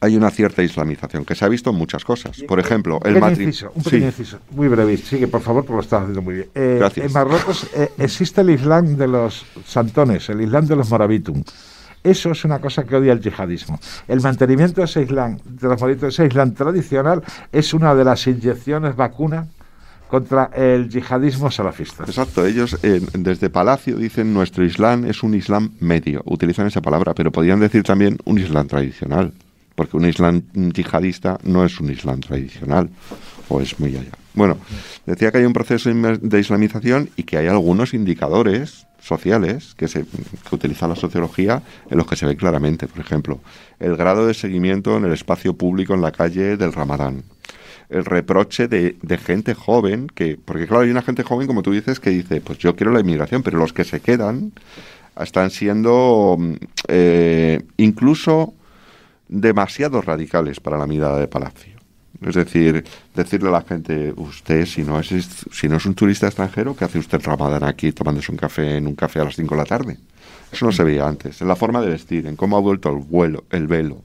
hay 0.00 0.16
una 0.16 0.30
cierta 0.30 0.62
islamización 0.62 1.24
que 1.24 1.34
se 1.34 1.44
ha 1.44 1.48
visto 1.48 1.70
en 1.70 1.76
muchas 1.76 2.04
cosas. 2.04 2.42
Por 2.46 2.58
ejemplo, 2.60 3.00
el 3.04 3.18
matrimonio. 3.20 3.72
un 3.74 3.82
pequeño 3.82 4.06
inciso, 4.06 4.38
muy 4.50 4.68
breve. 4.68 4.96
Sigue, 4.98 5.28
por 5.28 5.40
favor, 5.40 5.64
porque 5.64 5.76
lo 5.76 5.82
estás 5.82 6.00
haciendo 6.02 6.20
muy 6.20 6.34
bien. 6.34 6.48
Eh, 6.54 6.76
Gracias. 6.80 7.06
En 7.06 7.12
Marruecos 7.12 7.66
eh, 7.74 7.88
existe 7.98 8.42
el 8.42 8.50
Islam 8.50 8.96
de 8.96 9.06
los 9.08 9.46
santones, 9.64 10.28
el 10.28 10.42
Islam 10.42 10.66
de 10.66 10.76
los 10.76 10.90
morabitum. 10.90 11.42
Eso 12.04 12.32
es 12.32 12.44
una 12.44 12.60
cosa 12.60 12.84
que 12.84 12.94
odia 12.96 13.14
el 13.14 13.20
yihadismo. 13.20 13.80
El 14.06 14.20
mantenimiento 14.20 14.82
de 14.82 14.84
ese 14.84 15.02
Islam, 15.02 15.38
de 15.42 15.68
los 15.68 15.80
morabitum, 15.80 16.10
ese 16.10 16.26
Islam 16.26 16.52
tradicional, 16.52 17.22
es 17.50 17.72
una 17.72 17.94
de 17.94 18.04
las 18.04 18.26
inyecciones 18.26 18.94
vacuna 18.94 19.46
contra 20.06 20.50
el 20.54 20.90
yihadismo 20.90 21.50
salafista. 21.50 22.04
Exacto, 22.04 22.44
ellos 22.44 22.78
eh, 22.82 23.00
desde 23.14 23.48
Palacio 23.48 23.96
dicen 23.96 24.34
nuestro 24.34 24.64
Islam 24.64 25.06
es 25.06 25.22
un 25.22 25.34
Islam 25.34 25.72
medio, 25.80 26.22
utilizan 26.26 26.66
esa 26.66 26.82
palabra, 26.82 27.14
pero 27.14 27.32
podrían 27.32 27.58
decir 27.58 27.82
también 27.82 28.18
un 28.26 28.38
Islam 28.38 28.68
tradicional, 28.68 29.32
porque 29.74 29.96
un 29.96 30.04
Islam 30.04 30.42
yihadista 30.52 31.38
no 31.42 31.64
es 31.64 31.80
un 31.80 31.90
Islam 31.90 32.20
tradicional, 32.20 32.90
o 33.48 33.62
es 33.62 33.80
muy 33.80 33.96
allá. 33.96 34.12
Bueno, 34.34 34.58
decía 35.06 35.32
que 35.32 35.38
hay 35.38 35.44
un 35.46 35.52
proceso 35.54 35.90
de 35.90 36.40
islamización 36.40 37.08
y 37.16 37.22
que 37.22 37.38
hay 37.38 37.46
algunos 37.46 37.94
indicadores 37.94 38.86
sociales 39.04 39.74
que, 39.76 39.86
se, 39.86 40.04
que 40.04 40.54
utiliza 40.54 40.88
la 40.88 40.96
sociología 40.96 41.62
en 41.90 41.98
los 41.98 42.06
que 42.06 42.16
se 42.16 42.26
ve 42.26 42.36
claramente, 42.36 42.86
por 42.86 43.00
ejemplo, 43.00 43.40
el 43.78 43.96
grado 43.96 44.26
de 44.26 44.34
seguimiento 44.34 44.96
en 44.96 45.04
el 45.04 45.12
espacio 45.12 45.54
público 45.54 45.94
en 45.94 46.02
la 46.02 46.12
calle 46.12 46.56
del 46.56 46.72
Ramadán, 46.72 47.22
el 47.90 48.04
reproche 48.04 48.66
de, 48.66 48.96
de 49.02 49.18
gente 49.18 49.54
joven, 49.54 50.08
que 50.08 50.38
porque 50.42 50.66
claro, 50.66 50.84
hay 50.84 50.90
una 50.90 51.02
gente 51.02 51.22
joven, 51.22 51.46
como 51.46 51.62
tú 51.62 51.72
dices, 51.72 52.00
que 52.00 52.10
dice, 52.10 52.40
pues 52.40 52.58
yo 52.58 52.74
quiero 52.74 52.92
la 52.92 53.00
inmigración, 53.00 53.42
pero 53.42 53.58
los 53.58 53.72
que 53.72 53.84
se 53.84 54.00
quedan 54.00 54.52
están 55.20 55.50
siendo 55.50 56.36
mm, 56.38 56.54
eh, 56.88 57.62
incluso 57.76 58.54
demasiado 59.28 60.00
radicales 60.00 60.60
para 60.60 60.78
la 60.78 60.86
mirada 60.86 61.18
de 61.18 61.28
Palacio. 61.28 61.73
Es 62.24 62.34
decir, 62.34 62.84
decirle 63.14 63.48
a 63.48 63.52
la 63.52 63.62
gente, 63.62 64.12
usted 64.16 64.64
si 64.66 64.82
no 64.82 64.98
es 64.98 65.08
si 65.52 65.68
no 65.68 65.76
es 65.76 65.86
un 65.86 65.94
turista 65.94 66.26
extranjero, 66.26 66.74
¿qué 66.74 66.84
hace 66.84 66.98
usted 66.98 67.18
en 67.18 67.24
Ramadán 67.24 67.64
aquí 67.64 67.92
tomándose 67.92 68.32
un 68.32 68.38
café 68.38 68.76
en 68.76 68.86
un 68.86 68.94
café 68.94 69.20
a 69.20 69.24
las 69.24 69.36
5 69.36 69.54
de 69.54 69.60
la 69.60 69.66
tarde? 69.66 69.98
Eso 70.50 70.66
no 70.66 70.72
se 70.72 70.84
veía 70.84 71.06
antes, 71.06 71.40
en 71.40 71.48
la 71.48 71.56
forma 71.56 71.80
de 71.80 71.88
vestir, 71.88 72.26
en 72.26 72.36
cómo 72.36 72.56
ha 72.56 72.60
vuelto 72.60 72.88
el 72.88 72.96
vuelo, 72.96 73.44
el 73.50 73.66
velo, 73.66 74.02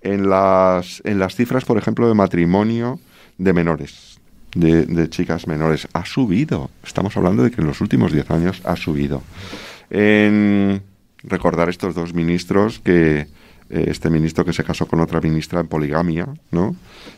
en 0.00 0.30
las, 0.30 1.02
en 1.04 1.18
las 1.18 1.34
cifras, 1.34 1.64
por 1.64 1.76
ejemplo, 1.76 2.08
de 2.08 2.14
matrimonio 2.14 3.00
de 3.38 3.52
menores, 3.52 4.20
de, 4.54 4.86
de 4.86 5.10
chicas 5.10 5.46
menores, 5.46 5.88
ha 5.92 6.04
subido. 6.04 6.70
Estamos 6.84 7.16
hablando 7.16 7.42
de 7.42 7.50
que 7.50 7.60
en 7.60 7.66
los 7.66 7.80
últimos 7.80 8.12
10 8.12 8.30
años 8.30 8.62
ha 8.64 8.76
subido. 8.76 9.22
En 9.90 10.82
recordar 11.24 11.68
estos 11.68 11.94
dos 11.94 12.14
ministros 12.14 12.78
que 12.78 13.26
este 13.72 14.10
ministro 14.10 14.44
que 14.44 14.52
se 14.52 14.64
casó 14.64 14.86
con 14.86 15.00
otra 15.00 15.20
ministra 15.20 15.60
en 15.60 15.68
poligamia, 15.68 16.28
¿no? 16.50 16.76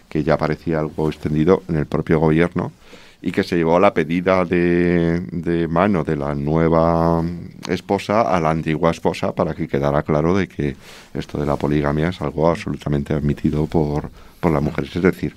que 0.08 0.22
ya 0.22 0.38
parecía 0.38 0.78
algo 0.78 1.08
extendido 1.08 1.64
en 1.68 1.76
el 1.76 1.86
propio 1.86 2.20
gobierno 2.20 2.72
y 3.20 3.32
que 3.32 3.42
se 3.42 3.56
llevó 3.56 3.80
la 3.80 3.94
pedida 3.94 4.44
de, 4.44 5.20
de 5.32 5.66
mano 5.66 6.04
de 6.04 6.16
la 6.16 6.34
nueva 6.34 7.24
esposa 7.68 8.20
a 8.20 8.38
la 8.38 8.50
antigua 8.50 8.90
esposa 8.90 9.34
para 9.34 9.54
que 9.54 9.66
quedara 9.66 10.02
claro 10.02 10.36
de 10.36 10.46
que 10.46 10.76
esto 11.14 11.38
de 11.38 11.46
la 11.46 11.56
poligamia 11.56 12.10
es 12.10 12.20
algo 12.20 12.48
absolutamente 12.48 13.14
admitido 13.14 13.66
por, 13.66 14.10
por 14.40 14.52
las 14.52 14.62
mujeres. 14.62 14.94
Es 14.94 15.02
decir, 15.02 15.34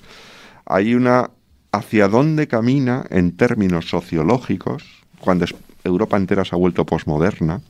hay 0.66 0.94
una 0.94 1.30
hacia 1.72 2.08
dónde 2.08 2.46
camina 2.46 3.04
en 3.10 3.36
términos 3.36 3.88
sociológicos 3.88 4.84
cuando 5.18 5.46
Europa 5.82 6.16
entera 6.16 6.44
se 6.44 6.54
ha 6.54 6.58
vuelto 6.58 6.84
posmoderna 6.84 7.60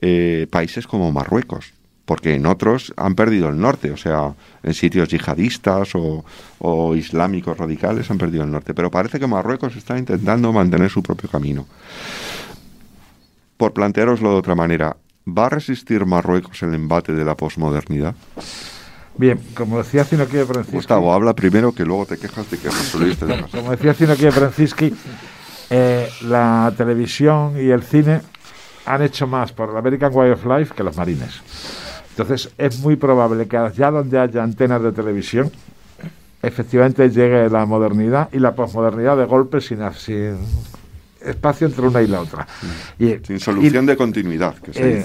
eh, 0.00 0.46
países 0.50 0.86
como 0.86 1.10
Marruecos 1.12 1.75
porque 2.06 2.34
en 2.34 2.46
otros 2.46 2.94
han 2.96 3.14
perdido 3.16 3.48
el 3.48 3.60
norte, 3.60 3.90
o 3.90 3.96
sea, 3.96 4.34
en 4.62 4.72
sitios 4.74 5.08
yihadistas 5.08 5.94
o, 5.96 6.24
o 6.60 6.94
islámicos 6.94 7.58
radicales 7.58 8.10
han 8.10 8.16
perdido 8.16 8.44
el 8.44 8.50
norte, 8.50 8.72
pero 8.72 8.90
parece 8.90 9.18
que 9.18 9.26
Marruecos 9.26 9.76
está 9.76 9.98
intentando 9.98 10.52
mantener 10.52 10.88
su 10.88 11.02
propio 11.02 11.28
camino. 11.28 11.66
Por 13.56 13.72
plantearoslo 13.72 14.30
de 14.30 14.36
otra 14.36 14.54
manera, 14.54 14.96
¿va 15.26 15.46
a 15.46 15.50
resistir 15.50 16.06
Marruecos 16.06 16.62
el 16.62 16.74
embate 16.74 17.12
de 17.12 17.24
la 17.24 17.34
posmodernidad? 17.34 18.14
Bien, 19.18 19.40
como 19.54 19.78
decía 19.78 20.04
Zinoquie 20.04 20.44
Francisco. 20.44 20.76
Gustavo, 20.76 21.12
habla 21.12 21.34
primero 21.34 21.72
que 21.72 21.84
luego 21.84 22.06
te 22.06 22.18
quejas 22.18 22.48
de 22.50 22.58
que 22.58 22.68
José 22.68 22.98
Luis 22.98 23.18
te 23.18 23.26
dejas. 23.26 23.50
Como 23.50 23.70
decía 23.72 23.94
Zinoquie 23.94 24.30
Francisci, 24.30 24.94
eh, 25.70 26.08
la 26.22 26.72
televisión 26.76 27.54
y 27.56 27.70
el 27.70 27.82
cine 27.82 28.20
han 28.84 29.02
hecho 29.02 29.26
más 29.26 29.52
por 29.52 29.70
el 29.70 29.76
American 29.76 30.14
Way 30.14 30.30
of 30.30 30.46
Life 30.46 30.74
que 30.76 30.84
los 30.84 30.96
marines. 30.96 31.40
Entonces, 32.16 32.50
es 32.56 32.80
muy 32.80 32.96
probable 32.96 33.46
que 33.46 33.58
allá 33.58 33.90
donde 33.90 34.18
haya 34.18 34.42
antenas 34.42 34.82
de 34.82 34.90
televisión, 34.90 35.50
efectivamente 36.42 37.10
llegue 37.10 37.50
la 37.50 37.66
modernidad 37.66 38.30
y 38.32 38.38
la 38.38 38.54
posmodernidad 38.54 39.18
de 39.18 39.26
golpe 39.26 39.60
sin, 39.60 39.80
sin 39.92 40.38
espacio 41.20 41.66
entre 41.66 41.86
una 41.86 42.00
y 42.00 42.06
la 42.06 42.22
otra. 42.22 42.46
Y, 42.98 43.16
Sin 43.22 43.38
solución 43.38 43.84
de 43.84 43.98
continuidad, 43.98 44.54
que 44.54 44.72
se 44.72 45.00
eh, 45.00 45.04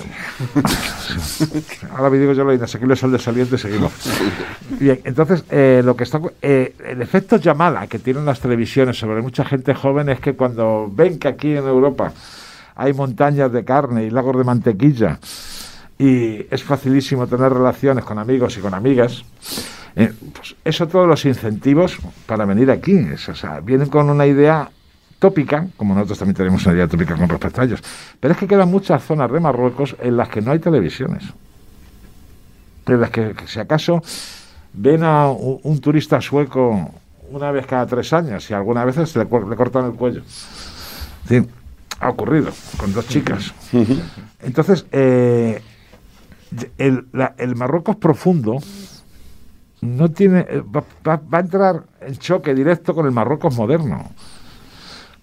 dice. 1.52 1.86
Ahora 1.92 2.10
me 2.10 2.18
digo 2.18 2.32
yo 2.32 2.46
lo 2.46 2.54
inasequible 2.54 2.96
sol 2.96 3.12
de 3.12 3.20
saliente 3.20 3.56
y 3.56 3.58
seguimos. 3.60 3.92
Bien, 4.80 5.02
entonces, 5.04 5.44
eh, 5.50 5.82
lo 5.84 5.98
que 5.98 6.06
está, 6.06 6.22
eh, 6.42 6.76
el 6.86 7.02
efecto 7.02 7.36
llamada 7.36 7.88
que 7.88 8.00
tienen 8.00 8.24
las 8.24 8.40
televisiones 8.40 8.98
sobre 8.98 9.22
mucha 9.22 9.44
gente 9.44 9.74
joven 9.74 10.08
es 10.08 10.22
que 10.22 10.36
cuando 10.36 10.90
ven 10.90 11.20
que 11.20 11.28
aquí 11.28 11.52
en 11.58 11.68
Europa 11.68 12.14
hay 12.74 12.94
montañas 12.94 13.52
de 13.52 13.66
carne 13.66 14.06
y 14.06 14.10
lagos 14.10 14.38
de 14.38 14.46
mantequilla 14.46 15.20
y 16.02 16.48
es 16.50 16.64
facilísimo 16.64 17.28
tener 17.28 17.54
relaciones 17.54 18.04
con 18.04 18.18
amigos 18.18 18.58
y 18.58 18.60
con 18.60 18.74
amigas, 18.74 19.24
eh, 19.96 20.12
pues 20.34 20.56
eso 20.66 20.88
todos 20.88 21.08
los 21.08 21.24
incentivos 21.26 22.00
para 22.26 22.44
venir 22.46 22.72
aquí. 22.72 22.98
Es, 22.98 23.30
o 23.30 23.36
sea, 23.36 23.60
vienen 23.60 23.88
con 23.88 24.10
una 24.10 24.26
idea 24.26 24.68
tópica, 25.20 25.68
como 25.78 25.94
nosotros 25.94 26.18
también 26.18 26.36
tenemos 26.36 26.66
una 26.66 26.74
idea 26.74 26.88
tópica 26.88 27.16
con 27.16 27.30
respecto 27.30 27.62
a 27.62 27.66
ellos. 27.66 27.84
Pero 28.20 28.34
es 28.34 28.40
que 28.40 28.48
quedan 28.48 28.72
muchas 28.72 29.04
zonas 29.04 29.32
de 29.32 29.40
Marruecos 29.40 29.96
en 30.02 30.18
las 30.18 30.28
que 30.30 30.42
no 30.42 30.52
hay 30.52 30.58
televisiones. 30.58 31.24
En 32.88 33.00
las 33.00 33.12
que, 33.12 33.34
que 33.36 33.46
si 33.46 33.60
acaso 33.60 34.02
ven 34.74 35.04
a 35.04 35.30
un, 35.30 35.60
un 35.62 35.80
turista 35.82 36.20
sueco 36.20 36.90
una 37.30 37.52
vez 37.52 37.68
cada 37.68 37.86
tres 37.86 38.12
años 38.12 38.50
y 38.50 38.56
algunas 38.56 38.88
veces 38.88 39.16
le, 39.16 39.26
le 39.26 39.56
cortan 39.56 39.86
el 39.86 39.94
cuello. 39.94 40.24
Sí, 41.28 41.48
ha 42.00 42.10
ocurrido 42.10 42.52
con 42.78 42.92
dos 42.92 43.08
chicas. 43.08 43.54
Entonces, 44.42 44.88
eh, 44.92 45.62
el, 46.78 47.06
la- 47.14 47.34
el 47.38 47.56
Marruecos 47.56 47.96
profundo 47.96 48.58
no 49.82 50.10
tiene 50.12 50.46
eh, 50.50 50.62
va, 50.62 50.84
a 51.32 51.40
entrar 51.40 51.84
en 52.02 52.16
choque 52.18 52.54
directo 52.54 52.94
con 52.94 53.06
el 53.06 53.12
Marruecos 53.12 53.56
moderno 53.56 54.12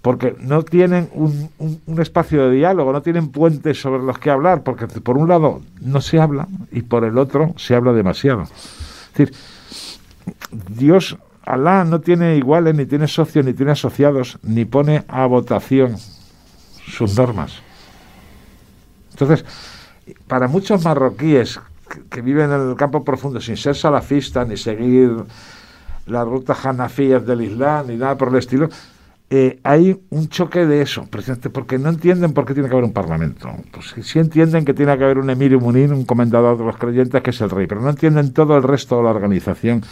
porque 0.03 0.37
no 0.41 0.63
tienen 0.63 1.09
un, 1.13 1.51
un- 1.59 1.81
un 1.87 2.01
espacio 2.01 2.49
de 2.49 2.57
diálogo, 2.57 2.93
no 2.93 3.03
tienen 3.03 3.29
puentes 3.29 3.81
sobre 3.81 4.03
los 4.03 4.19
que 4.19 4.31
hablar, 4.31 4.63
porque 4.63 4.87
por 4.87 5.19
un 5.19 5.29
lado 5.29 5.61
no 5.81 6.01
se 6.01 6.21
habla 6.21 6.47
y 6.71 6.83
por 6.83 7.05
el 7.05 7.19
otro 7.19 7.53
se 7.57 7.75
habla 7.75 7.93
demasiado. 7.93 8.43
Es 8.43 9.13
decir, 9.15 9.35
Dios, 10.71 11.19
Alá 11.45 11.85
no 11.85 12.01
tiene 12.01 12.37
iguales, 12.37 12.75
ni 12.75 12.85
tiene 12.87 13.09
socios, 13.09 13.45
ni 13.45 13.55
tiene 13.55 13.73
asociados, 13.73 14.39
ni 14.43 14.65
pone 14.67 15.05
a 15.09 15.25
votación 15.27 15.97
sus 16.87 17.17
normas. 17.17 17.55
Entonces, 19.13 19.45
para 20.29 20.47
muchos 20.47 20.85
marroquíes 20.85 21.59
que, 22.11 22.21
viven 22.21 22.53
en 22.53 22.71
el 22.71 22.77
campo 22.77 23.03
profundo 23.03 23.41
sin 23.41 23.57
ser 23.57 23.75
salafistas 23.75 24.47
ni 24.47 24.57
seguir 24.57 25.11
las 26.07 26.27
rutas 26.27 26.65
hanafíes 26.65 27.27
del 27.27 27.43
Islam 27.43 27.89
ni 27.89 27.97
nada 27.97 28.17
por 28.17 28.29
el 28.29 28.37
estilo, 28.37 28.69
eh, 29.31 29.59
hay 29.63 30.01
un 30.09 30.29
choque 30.29 30.65
de 30.65 30.81
eso, 30.81 31.07
precisamente 31.11 31.51
porque 31.51 31.79
no 31.79 31.91
entienden 31.91 32.33
por 32.33 32.47
qué 32.47 32.55
tiene 32.55 32.69
que 32.69 32.75
haber 32.75 32.85
un 32.85 32.95
parlamento. 32.95 33.51
Pues 33.73 33.95
sí, 34.07 34.19
entienden 34.19 34.65
que 34.65 34.73
tiene 34.73 34.97
que 34.97 35.05
haber 35.05 35.19
un 35.19 35.29
emir 35.29 35.53
y 35.53 35.57
munín, 35.57 35.93
un 35.93 36.05
comendador 36.05 36.57
de 36.57 36.65
los 36.65 36.77
creyentes, 36.79 37.23
que 37.23 37.31
es 37.31 37.41
el 37.43 37.51
rey, 37.51 37.67
pero 37.67 37.83
no 37.83 37.91
entienden 37.91 38.33
todo 38.33 38.57
el 38.57 38.63
resto 38.63 38.97
de 38.97 39.03
la 39.03 39.11
organización 39.11 39.83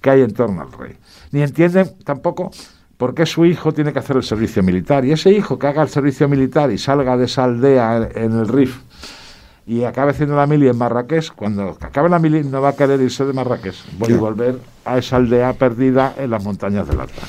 que 0.00 0.10
hay 0.10 0.22
en 0.22 0.32
torno 0.32 0.62
al 0.62 0.72
rey. 0.72 0.96
Ni 1.32 1.42
entienden 1.42 1.90
tampoco 2.04 2.50
por 2.96 3.14
qué 3.14 3.26
su 3.26 3.44
hijo 3.44 3.72
tiene 3.72 3.92
que 3.92 3.98
hacer 3.98 4.16
el 4.16 4.22
servicio 4.22 4.62
militar. 4.62 5.04
Y 5.04 5.12
ese 5.12 5.30
hijo 5.30 5.58
que 5.58 5.66
haga 5.66 5.82
el 5.82 5.88
servicio 5.88 6.28
militar 6.28 6.70
y 6.70 6.78
salga 6.78 7.16
de 7.16 7.26
esa 7.26 7.44
aldea 7.44 8.08
en 8.14 8.38
el 8.38 8.48
RIF 8.48 8.78
y 9.66 9.84
acabe 9.84 10.10
haciendo 10.10 10.36
la 10.36 10.46
mili 10.46 10.68
en 10.68 10.76
Marrakech, 10.76 11.32
cuando 11.34 11.76
acabe 11.80 12.08
la 12.08 12.18
mili 12.18 12.42
no 12.42 12.60
va 12.60 12.70
a 12.70 12.76
querer 12.76 13.00
irse 13.00 13.24
de 13.24 13.32
Marrakech, 13.32 13.76
voy 13.98 14.12
a 14.12 14.16
volver 14.16 14.58
a 14.84 14.98
esa 14.98 15.16
aldea 15.16 15.52
perdida 15.52 16.14
en 16.18 16.30
las 16.30 16.42
montañas 16.42 16.88
del 16.88 17.00
Alta. 17.00 17.22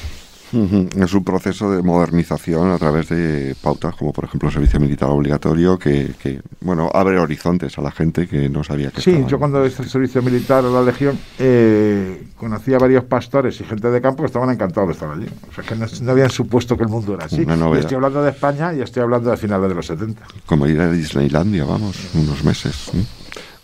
Es 0.95 1.13
un 1.13 1.23
proceso 1.23 1.71
de 1.71 1.81
modernización 1.81 2.71
a 2.71 2.77
través 2.77 3.09
de 3.09 3.55
pautas 3.61 3.95
como 3.95 4.13
por 4.13 4.25
ejemplo 4.25 4.49
el 4.49 4.53
servicio 4.53 4.79
militar 4.79 5.09
obligatorio 5.09 5.77
que, 5.79 6.41
bueno 6.61 6.89
abre 6.93 7.17
horizontes 7.19 7.77
a 7.77 7.81
la 7.81 7.91
gente 7.91 8.27
que 8.27 8.49
no 8.49 8.63
sabía 8.63 8.91
que 8.91 9.01
Sí, 9.01 9.25
yo 9.27 9.39
cuando 9.39 9.65
hice 9.65 9.83
el 9.83 9.89
servicio 9.89 10.21
militar 10.21 10.63
en 10.63 10.73
la 10.73 10.81
Legión 10.81 11.17
eh, 11.39 12.23
conocí 12.37 12.73
a 12.73 12.77
varios 12.77 13.03
pastores 13.05 13.59
y 13.61 13.63
gente 13.63 13.89
de 13.89 14.01
campo 14.01 14.23
que 14.23 14.27
estaban 14.27 14.49
encantados 14.49 14.89
de 14.89 14.93
estar 14.93 15.09
allí. 15.09 15.27
O 15.49 15.53
sea 15.53 15.63
que 15.63 15.75
no, 15.75 16.11
habían 16.11 16.29
supuesto 16.29 16.77
que 16.77 16.83
el 16.83 16.89
mundo 16.89 17.15
era 17.15 17.25
así. 17.25 17.45
estoy 17.77 17.95
hablando 17.95 18.23
de 18.23 18.31
España 18.31 18.73
y 18.73 18.81
estoy 18.81 19.03
hablando 19.03 19.31
de 19.31 19.37
finales 19.37 19.69
de 19.69 19.75
los 19.75 19.85
70. 19.85 20.23
Como 20.45 20.67
ir 20.67 20.79
a 20.79 20.91
Disneylandia, 20.91 21.65
vamos, 21.65 21.97
unos 22.13 22.43
meses. 22.43 22.91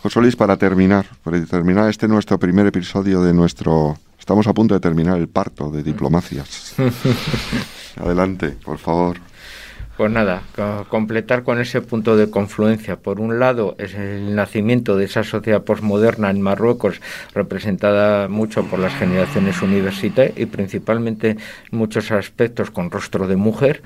José 0.01 0.21
Luis, 0.21 0.35
para 0.35 0.57
terminar, 0.57 1.05
para 1.23 1.43
terminar 1.45 1.89
este 1.89 2.07
nuestro 2.07 2.39
primer 2.39 2.67
episodio 2.67 3.21
de 3.21 3.33
nuestro 3.33 3.97
Estamos 4.29 4.45
a 4.45 4.53
punto 4.53 4.75
de 4.75 4.79
terminar 4.79 5.17
el 5.17 5.27
parto 5.27 5.71
de 5.71 5.81
diplomacias. 5.81 6.75
Adelante, 7.97 8.49
por 8.63 8.77
favor. 8.77 9.17
Pues 9.97 10.11
nada, 10.11 10.43
completar 10.87 11.41
con 11.41 11.59
ese 11.59 11.81
punto 11.81 12.15
de 12.15 12.29
confluencia. 12.29 12.97
Por 12.97 13.19
un 13.19 13.39
lado, 13.39 13.75
es 13.79 13.95
el 13.95 14.35
nacimiento 14.35 14.95
de 14.97 15.05
esa 15.05 15.23
sociedad 15.23 15.63
posmoderna 15.63 16.29
en 16.29 16.43
Marruecos, 16.43 17.01
representada 17.33 18.27
mucho 18.27 18.63
por 18.65 18.77
las 18.77 18.93
generaciones 18.93 19.63
universitarias 19.63 20.37
y 20.37 20.45
principalmente 20.45 21.31
en 21.31 21.39
muchos 21.71 22.11
aspectos 22.11 22.69
con 22.69 22.91
rostro 22.91 23.27
de 23.27 23.35
mujer. 23.35 23.81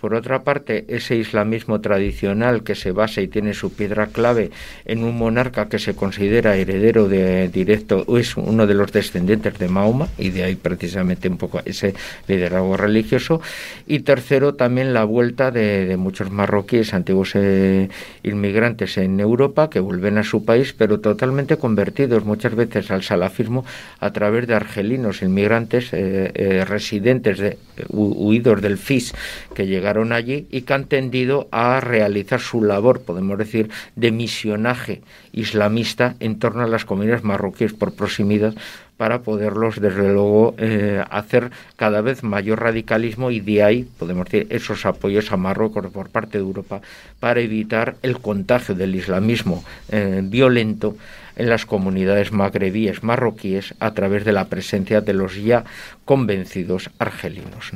Por 0.00 0.14
otra 0.14 0.44
parte, 0.44 0.84
ese 0.88 1.16
islamismo 1.16 1.80
tradicional 1.80 2.62
que 2.62 2.76
se 2.76 2.92
basa 2.92 3.20
y 3.20 3.26
tiene 3.26 3.52
su 3.52 3.72
piedra 3.72 4.06
clave 4.06 4.50
en 4.84 5.02
un 5.02 5.18
monarca 5.18 5.68
que 5.68 5.80
se 5.80 5.96
considera 5.96 6.56
heredero 6.56 7.08
de 7.08 7.48
directo, 7.48 8.04
es 8.16 8.36
uno 8.36 8.68
de 8.68 8.74
los 8.74 8.92
descendientes 8.92 9.58
de 9.58 9.68
Mahoma, 9.68 10.08
y 10.16 10.30
de 10.30 10.44
ahí 10.44 10.54
precisamente 10.54 11.28
un 11.28 11.36
poco 11.36 11.60
ese 11.64 11.94
liderazgo 12.28 12.76
religioso. 12.76 13.40
Y 13.86 14.00
tercero, 14.00 14.54
también 14.54 14.94
la 14.94 15.04
vuelta 15.04 15.50
de, 15.50 15.96
muchos 15.96 16.30
marroquíes, 16.30 16.94
antiguos 16.94 17.32
eh, 17.34 17.88
inmigrantes 18.22 18.98
en 18.98 19.18
Europa, 19.18 19.68
que 19.68 19.80
vuelven 19.80 20.18
a 20.18 20.22
su 20.22 20.44
país, 20.44 20.74
pero 20.78 21.00
totalmente 21.00 21.56
convertidos 21.56 22.24
muchas 22.24 22.54
veces 22.54 22.90
al 22.92 23.02
salafismo 23.02 23.64
a 23.98 24.12
través 24.12 24.46
de 24.46 24.54
argelinos, 24.54 25.22
inmigrantes 25.22 25.92
eh, 25.92 26.30
eh, 26.34 26.64
residentes, 26.64 27.38
de, 27.38 27.58
huidos 27.88 28.62
del 28.62 28.78
FIS, 28.78 29.14
que 29.54 29.66
allí 30.12 30.46
y 30.50 30.62
que 30.62 30.74
han 30.74 30.84
tendido 30.84 31.48
a 31.50 31.80
realizar 31.80 32.40
su 32.40 32.62
labor, 32.62 33.02
podemos 33.02 33.38
decir, 33.38 33.70
de 33.96 34.12
misionaje 34.12 35.02
islamista 35.32 36.14
en 36.20 36.38
torno 36.38 36.62
a 36.62 36.68
las 36.68 36.84
comunidades 36.84 37.24
marroquíes 37.24 37.72
por 37.72 37.94
proximidad 37.94 38.54
para 38.96 39.20
poderlos, 39.20 39.80
desde 39.80 40.12
luego, 40.12 40.54
eh, 40.58 41.02
hacer 41.08 41.50
cada 41.76 42.00
vez 42.00 42.24
mayor 42.24 42.60
radicalismo 42.60 43.30
y 43.30 43.40
de 43.40 43.62
ahí, 43.62 43.88
podemos 43.98 44.24
decir, 44.24 44.46
esos 44.50 44.84
apoyos 44.84 45.30
a 45.30 45.36
Marruecos 45.36 45.86
por 45.92 46.10
parte 46.10 46.38
de 46.38 46.44
Europa 46.44 46.80
para 47.20 47.40
evitar 47.40 47.94
el 48.02 48.18
contagio 48.18 48.74
del 48.74 48.94
islamismo 48.96 49.64
eh, 49.90 50.20
violento 50.24 50.96
en 51.36 51.48
las 51.48 51.64
comunidades 51.64 52.32
magrebíes 52.32 53.04
marroquíes 53.04 53.74
a 53.78 53.92
través 53.92 54.24
de 54.24 54.32
la 54.32 54.46
presencia 54.46 55.00
de 55.00 55.14
los 55.14 55.36
ya 55.36 55.64
convencidos 56.04 56.90
argelinos. 56.98 57.72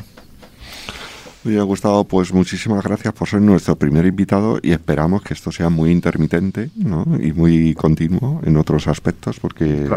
Bien, 1.44 1.64
Gustavo, 1.64 2.04
pues 2.04 2.32
muchísimas 2.32 2.84
gracias 2.84 3.12
por 3.14 3.28
ser 3.28 3.40
nuestro 3.40 3.76
primer 3.76 4.06
invitado 4.06 4.58
y 4.62 4.72
esperamos 4.72 5.22
que 5.22 5.34
esto 5.34 5.50
sea 5.50 5.68
muy 5.68 5.90
intermitente 5.90 6.70
¿no? 6.76 7.04
y 7.20 7.32
muy 7.32 7.74
continuo 7.74 8.40
en 8.44 8.56
otros 8.56 8.86
aspectos 8.88 9.40
porque 9.40 9.88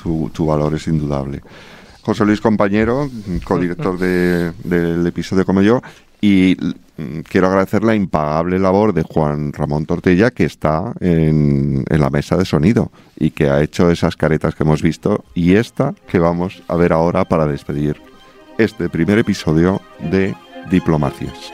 tu, 0.00 0.30
tu, 0.32 0.46
valor 0.46 0.74
es 0.74 0.88
indudable. 0.88 1.40
José 2.02 2.24
Luis 2.24 2.40
Compañero, 2.40 3.08
codirector 3.44 3.98
de, 3.98 4.52
del 4.64 5.06
episodio 5.06 5.46
Como 5.46 5.62
Yo, 5.62 5.80
y 6.20 6.56
quiero 7.28 7.48
agradecer 7.48 7.84
la 7.84 7.94
impagable 7.94 8.58
labor 8.58 8.92
de 8.92 9.02
Juan 9.02 9.52
Ramón 9.52 9.86
Tortella, 9.86 10.30
que 10.30 10.44
está 10.44 10.92
en, 11.00 11.84
en 11.88 12.00
la 12.00 12.10
mesa 12.10 12.36
de 12.36 12.44
sonido 12.44 12.90
y 13.18 13.30
que 13.30 13.50
ha 13.50 13.62
hecho 13.62 13.90
esas 13.90 14.16
caretas 14.16 14.54
que 14.54 14.64
hemos 14.64 14.82
visto 14.82 15.24
y 15.34 15.54
esta 15.54 15.94
que 16.08 16.18
vamos 16.18 16.62
a 16.68 16.76
ver 16.76 16.92
ahora 16.92 17.24
para 17.24 17.46
despedir 17.46 18.00
este 18.58 18.88
primer 18.88 19.18
episodio 19.18 19.80
de 19.98 20.34
Diplomacias. 20.70 21.52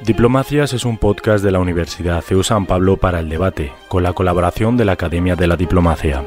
Diplomacias 0.00 0.72
es 0.72 0.84
un 0.84 0.98
podcast 0.98 1.44
de 1.44 1.50
la 1.50 1.60
Universidad 1.60 2.22
CEU 2.22 2.42
San 2.42 2.66
Pablo 2.66 2.96
para 2.96 3.20
el 3.20 3.28
debate, 3.28 3.72
con 3.88 4.02
la 4.02 4.12
colaboración 4.12 4.76
de 4.76 4.84
la 4.84 4.92
Academia 4.92 5.36
de 5.36 5.46
la 5.46 5.56
Diplomacia. 5.56 6.24